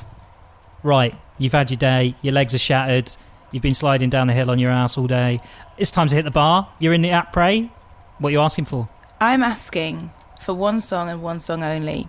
Right, 0.84 1.16
you've 1.38 1.54
had 1.54 1.70
your 1.70 1.78
day. 1.78 2.14
Your 2.22 2.34
legs 2.34 2.54
are 2.54 2.58
shattered. 2.58 3.10
You've 3.52 3.62
been 3.62 3.74
sliding 3.74 4.10
down 4.10 4.28
the 4.28 4.32
hill 4.32 4.50
on 4.50 4.58
your 4.58 4.70
ass 4.70 4.96
all 4.96 5.06
day. 5.06 5.40
It's 5.76 5.90
time 5.90 6.06
to 6.08 6.14
hit 6.14 6.24
the 6.24 6.30
bar. 6.30 6.68
You're 6.78 6.92
in 6.92 7.02
the 7.02 7.10
Après. 7.10 7.70
What 8.18 8.28
are 8.28 8.32
you 8.32 8.40
asking 8.40 8.66
for? 8.66 8.88
I'm 9.20 9.42
asking 9.42 10.10
for 10.38 10.54
one 10.54 10.80
song 10.80 11.08
and 11.08 11.22
one 11.22 11.40
song 11.40 11.62
only, 11.62 12.08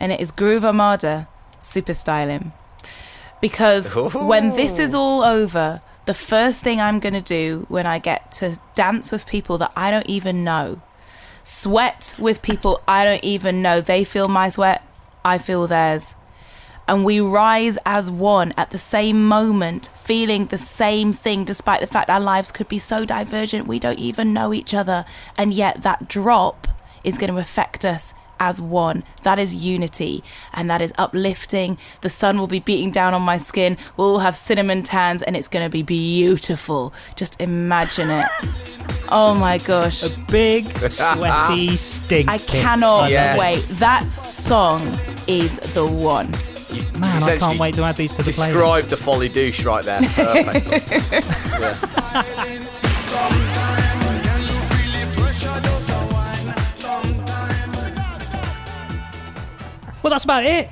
and 0.00 0.12
it 0.12 0.20
is 0.20 0.30
Groove 0.30 0.64
Armada, 0.64 1.28
Super 1.60 1.94
Styling. 1.94 2.52
Because 3.40 3.92
oh. 3.94 4.10
when 4.26 4.50
this 4.50 4.78
is 4.78 4.94
all 4.94 5.22
over, 5.22 5.80
the 6.06 6.14
first 6.14 6.62
thing 6.62 6.80
I'm 6.80 7.00
going 7.00 7.14
to 7.14 7.20
do 7.20 7.66
when 7.68 7.86
I 7.86 7.98
get 7.98 8.32
to 8.32 8.58
dance 8.74 9.12
with 9.12 9.26
people 9.26 9.58
that 9.58 9.72
I 9.76 9.90
don't 9.90 10.08
even 10.08 10.44
know, 10.44 10.80
sweat 11.42 12.14
with 12.18 12.42
people 12.42 12.80
I 12.86 13.04
don't 13.04 13.24
even 13.24 13.62
know, 13.62 13.80
they 13.80 14.04
feel 14.04 14.28
my 14.28 14.48
sweat, 14.48 14.86
I 15.24 15.38
feel 15.38 15.66
theirs. 15.66 16.14
And 16.92 17.06
we 17.06 17.20
rise 17.20 17.78
as 17.86 18.10
one 18.10 18.52
at 18.58 18.70
the 18.70 18.76
same 18.76 19.26
moment, 19.26 19.88
feeling 19.96 20.44
the 20.44 20.58
same 20.58 21.14
thing, 21.14 21.42
despite 21.46 21.80
the 21.80 21.86
fact 21.86 22.10
our 22.10 22.20
lives 22.20 22.52
could 22.52 22.68
be 22.68 22.78
so 22.78 23.06
divergent, 23.06 23.66
we 23.66 23.78
don't 23.78 23.98
even 23.98 24.34
know 24.34 24.52
each 24.52 24.74
other. 24.74 25.06
And 25.38 25.54
yet, 25.54 25.84
that 25.84 26.06
drop 26.06 26.68
is 27.02 27.16
going 27.16 27.32
to 27.32 27.40
affect 27.40 27.86
us 27.86 28.12
as 28.38 28.60
one. 28.60 29.04
That 29.22 29.38
is 29.38 29.64
unity 29.64 30.22
and 30.52 30.68
that 30.68 30.82
is 30.82 30.92
uplifting. 30.98 31.78
The 32.02 32.10
sun 32.10 32.38
will 32.38 32.46
be 32.46 32.60
beating 32.60 32.90
down 32.90 33.14
on 33.14 33.22
my 33.22 33.38
skin. 33.38 33.78
We'll 33.96 34.08
all 34.08 34.18
have 34.18 34.36
cinnamon 34.36 34.82
tans 34.82 35.22
and 35.22 35.34
it's 35.34 35.48
going 35.48 35.64
to 35.64 35.70
be 35.70 35.82
beautiful. 35.82 36.92
Just 37.16 37.40
imagine 37.40 38.10
it. 38.10 38.26
Oh 39.14 39.34
my 39.34 39.58
gosh. 39.58 40.02
A 40.04 40.22
big, 40.30 40.70
sweaty 40.90 41.76
stink. 41.76 42.30
I 42.30 42.38
cannot 42.38 43.10
Yes. 43.10 43.38
wait. 43.38 43.62
That 43.78 44.04
song 44.24 44.80
is 45.26 45.50
the 45.74 45.84
one. 45.84 46.34
You 46.72 46.82
Man, 46.98 47.22
I 47.22 47.36
can't 47.38 47.58
wait 47.58 47.74
to 47.74 47.82
add 47.84 47.96
these 47.96 48.14
to 48.16 48.22
the 48.22 48.30
playlist. 48.30 48.46
Describe 48.46 48.86
the 48.88 48.96
folly 48.96 49.28
douche 49.28 49.64
right 49.64 49.84
there. 49.84 50.00
Perfect. 50.14 51.92
Well, 60.02 60.10
that's 60.10 60.24
about 60.24 60.44
it. 60.44 60.68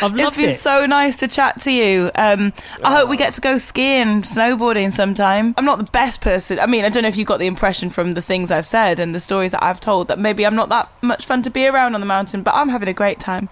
I've 0.00 0.12
It's 0.12 0.22
loved 0.22 0.36
been 0.36 0.50
it. 0.50 0.54
so 0.56 0.86
nice 0.86 1.16
to 1.16 1.26
chat 1.26 1.60
to 1.62 1.72
you. 1.72 2.12
Um, 2.14 2.52
I 2.84 2.94
hope 2.94 3.08
we 3.08 3.16
get 3.16 3.34
to 3.34 3.40
go 3.40 3.58
skiing, 3.58 4.22
snowboarding 4.22 4.92
sometime. 4.92 5.52
I'm 5.58 5.64
not 5.64 5.78
the 5.78 5.90
best 5.90 6.20
person. 6.20 6.60
I 6.60 6.66
mean, 6.66 6.84
I 6.84 6.88
don't 6.88 7.02
know 7.02 7.08
if 7.08 7.16
you 7.16 7.24
got 7.24 7.40
the 7.40 7.48
impression 7.48 7.90
from 7.90 8.12
the 8.12 8.22
things 8.22 8.52
I've 8.52 8.66
said 8.66 9.00
and 9.00 9.12
the 9.16 9.18
stories 9.20 9.50
that 9.50 9.64
I've 9.64 9.80
told 9.80 10.06
that 10.06 10.20
maybe 10.20 10.46
I'm 10.46 10.54
not 10.54 10.68
that 10.68 10.88
much 11.02 11.26
fun 11.26 11.42
to 11.42 11.50
be 11.50 11.66
around 11.66 11.94
on 11.94 12.00
the 12.00 12.06
mountain, 12.06 12.42
but 12.44 12.54
I'm 12.54 12.68
having 12.68 12.88
a 12.88 12.92
great 12.92 13.18
time. 13.18 13.48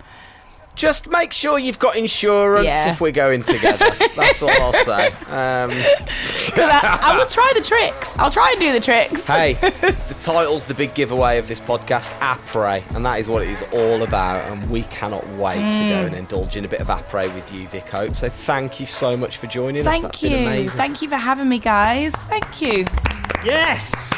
Just 0.76 1.08
make 1.08 1.32
sure 1.32 1.58
you've 1.58 1.78
got 1.78 1.96
insurance 1.96 2.66
Yeah. 2.66 2.90
if 2.92 3.00
we're 3.00 3.10
going 3.10 3.42
together. 3.42 3.86
That's 4.14 4.42
all 4.42 4.50
I'll 4.50 4.72
say. 4.84 5.06
Um, 5.28 5.70
'Cause 6.50 6.70
I, 6.70 6.98
I 7.02 7.16
will 7.18 7.26
try 7.26 7.50
the 7.54 7.62
tricks. 7.62 8.16
I'll 8.18 8.30
try 8.30 8.50
and 8.52 8.60
do 8.60 8.72
the 8.72 8.80
tricks. 8.80 9.26
hey, 9.26 9.54
the 9.60 10.16
title's 10.20 10.66
the 10.66 10.74
big 10.74 10.94
giveaway 10.94 11.38
of 11.38 11.48
this 11.48 11.60
podcast, 11.60 12.10
Après, 12.20 12.82
and 12.94 13.04
that 13.06 13.18
is 13.20 13.28
what 13.28 13.42
it 13.42 13.48
is 13.48 13.62
all 13.72 14.02
about. 14.02 14.44
And 14.52 14.70
we 14.70 14.82
cannot 14.82 15.26
wait 15.30 15.56
to 15.56 15.60
Mm. 15.60 15.88
go 15.88 16.06
and 16.06 16.14
indulge 16.14 16.56
in 16.56 16.64
a 16.64 16.68
bit 16.68 16.80
of 16.80 16.88
Après 16.88 17.32
with 17.34 17.52
you, 17.52 17.66
Vick 17.68 17.88
Hope. 17.88 18.14
So 18.14 18.28
thank 18.28 18.78
you 18.78 18.86
so 18.86 19.16
much 19.16 19.38
for 19.38 19.46
joining 19.46 19.80
us. 19.80 19.86
Thank 19.86 20.02
That's 20.02 20.20
been 20.20 20.32
you. 20.32 20.38
amazing. 20.38 20.76
Thank 20.76 21.02
you 21.02 21.08
for 21.08 21.16
having 21.16 21.48
me, 21.48 21.58
guys. 21.58 22.12
Thank 22.28 22.60
you. 22.60 22.84
Yes! 23.44 24.12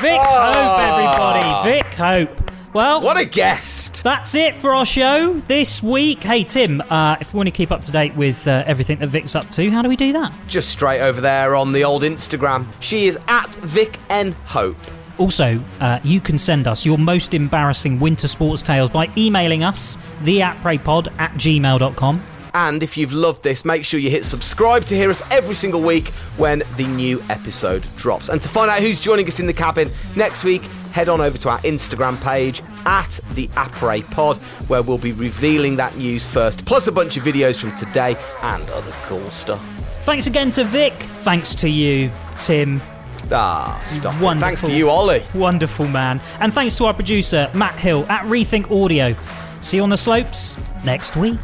Vick 0.00 0.18
Ah. 0.20 1.34
Hope, 1.34 1.44
everybody. 1.44 1.82
Vick 1.82 1.94
Hope. 1.94 2.50
Well, 2.74 3.02
What 3.02 3.16
a 3.16 3.24
guest! 3.24 4.02
That's 4.02 4.34
it 4.34 4.56
for 4.58 4.74
our 4.74 4.84
show 4.84 5.34
this 5.46 5.80
week. 5.80 6.24
Hey, 6.24 6.42
Tim, 6.42 6.80
uh, 6.90 7.16
if 7.20 7.32
we 7.32 7.36
want 7.36 7.46
to 7.46 7.52
keep 7.52 7.70
up 7.70 7.82
to 7.82 7.92
date 7.92 8.16
with 8.16 8.48
uh, 8.48 8.64
everything 8.66 8.98
that 8.98 9.06
Vick's 9.06 9.36
up 9.36 9.48
to, 9.50 9.70
how 9.70 9.80
do 9.80 9.88
we 9.88 9.94
do 9.94 10.12
that? 10.14 10.32
Just 10.48 10.70
straight 10.70 11.00
over 11.00 11.20
there 11.20 11.54
on 11.54 11.70
the 11.70 11.84
old 11.84 12.02
Instagram. 12.02 12.66
She 12.80 13.06
is 13.06 13.16
at 13.28 13.54
Vic 13.54 13.96
N 14.10 14.32
Hope. 14.46 14.76
Also, 15.18 15.62
uh, 15.78 16.00
you 16.02 16.20
can 16.20 16.36
send 16.36 16.66
us 16.66 16.84
your 16.84 16.98
most 16.98 17.32
embarrassing 17.32 18.00
winter 18.00 18.26
sports 18.26 18.60
tales 18.60 18.90
by 18.90 19.08
emailing 19.16 19.62
us, 19.62 19.96
theatpraypod 20.24 21.14
at 21.20 21.30
gmail.com. 21.34 22.22
And 22.54 22.82
if 22.82 22.96
you've 22.96 23.12
loved 23.12 23.44
this, 23.44 23.64
make 23.64 23.84
sure 23.84 24.00
you 24.00 24.10
hit 24.10 24.24
subscribe 24.24 24.84
to 24.86 24.96
hear 24.96 25.10
us 25.10 25.22
every 25.30 25.54
single 25.54 25.80
week 25.80 26.08
when 26.38 26.64
the 26.76 26.86
new 26.86 27.22
episode 27.28 27.86
drops. 27.94 28.28
And 28.28 28.42
to 28.42 28.48
find 28.48 28.68
out 28.68 28.80
who's 28.80 28.98
joining 28.98 29.28
us 29.28 29.38
in 29.38 29.46
the 29.46 29.52
cabin 29.52 29.92
next 30.16 30.42
week, 30.42 30.62
head 30.94 31.08
on 31.08 31.20
over 31.20 31.36
to 31.36 31.48
our 31.48 31.58
Instagram 31.60 32.20
page 32.22 32.62
at 32.86 33.18
the 33.32 33.48
Après 33.48 34.08
Pod, 34.12 34.38
where 34.68 34.80
we'll 34.80 34.96
be 34.96 35.10
revealing 35.10 35.74
that 35.76 35.96
news 35.96 36.24
first, 36.24 36.64
plus 36.64 36.86
a 36.86 36.92
bunch 36.92 37.16
of 37.16 37.24
videos 37.24 37.60
from 37.60 37.74
today 37.74 38.16
and 38.42 38.70
other 38.70 38.92
cool 39.02 39.28
stuff. 39.30 39.62
Thanks 40.02 40.28
again 40.28 40.52
to 40.52 40.62
Vick. 40.64 40.94
Thanks 41.20 41.54
to 41.56 41.68
you, 41.68 42.12
Tim. 42.38 42.80
Ah, 43.32 43.80
stop. 43.84 44.20
Wonderful. 44.20 44.40
Thanks 44.40 44.60
to 44.60 44.72
you, 44.72 44.88
Ollie. 44.88 45.24
Wonderful 45.34 45.88
man. 45.88 46.20
And 46.38 46.54
thanks 46.54 46.76
to 46.76 46.84
our 46.84 46.94
producer, 46.94 47.50
Matt 47.54 47.74
Hill 47.74 48.06
at 48.08 48.24
Rethink 48.26 48.70
Audio. 48.70 49.16
See 49.62 49.78
you 49.78 49.82
on 49.82 49.88
the 49.88 49.96
slopes 49.96 50.56
next 50.84 51.16
week. 51.16 51.40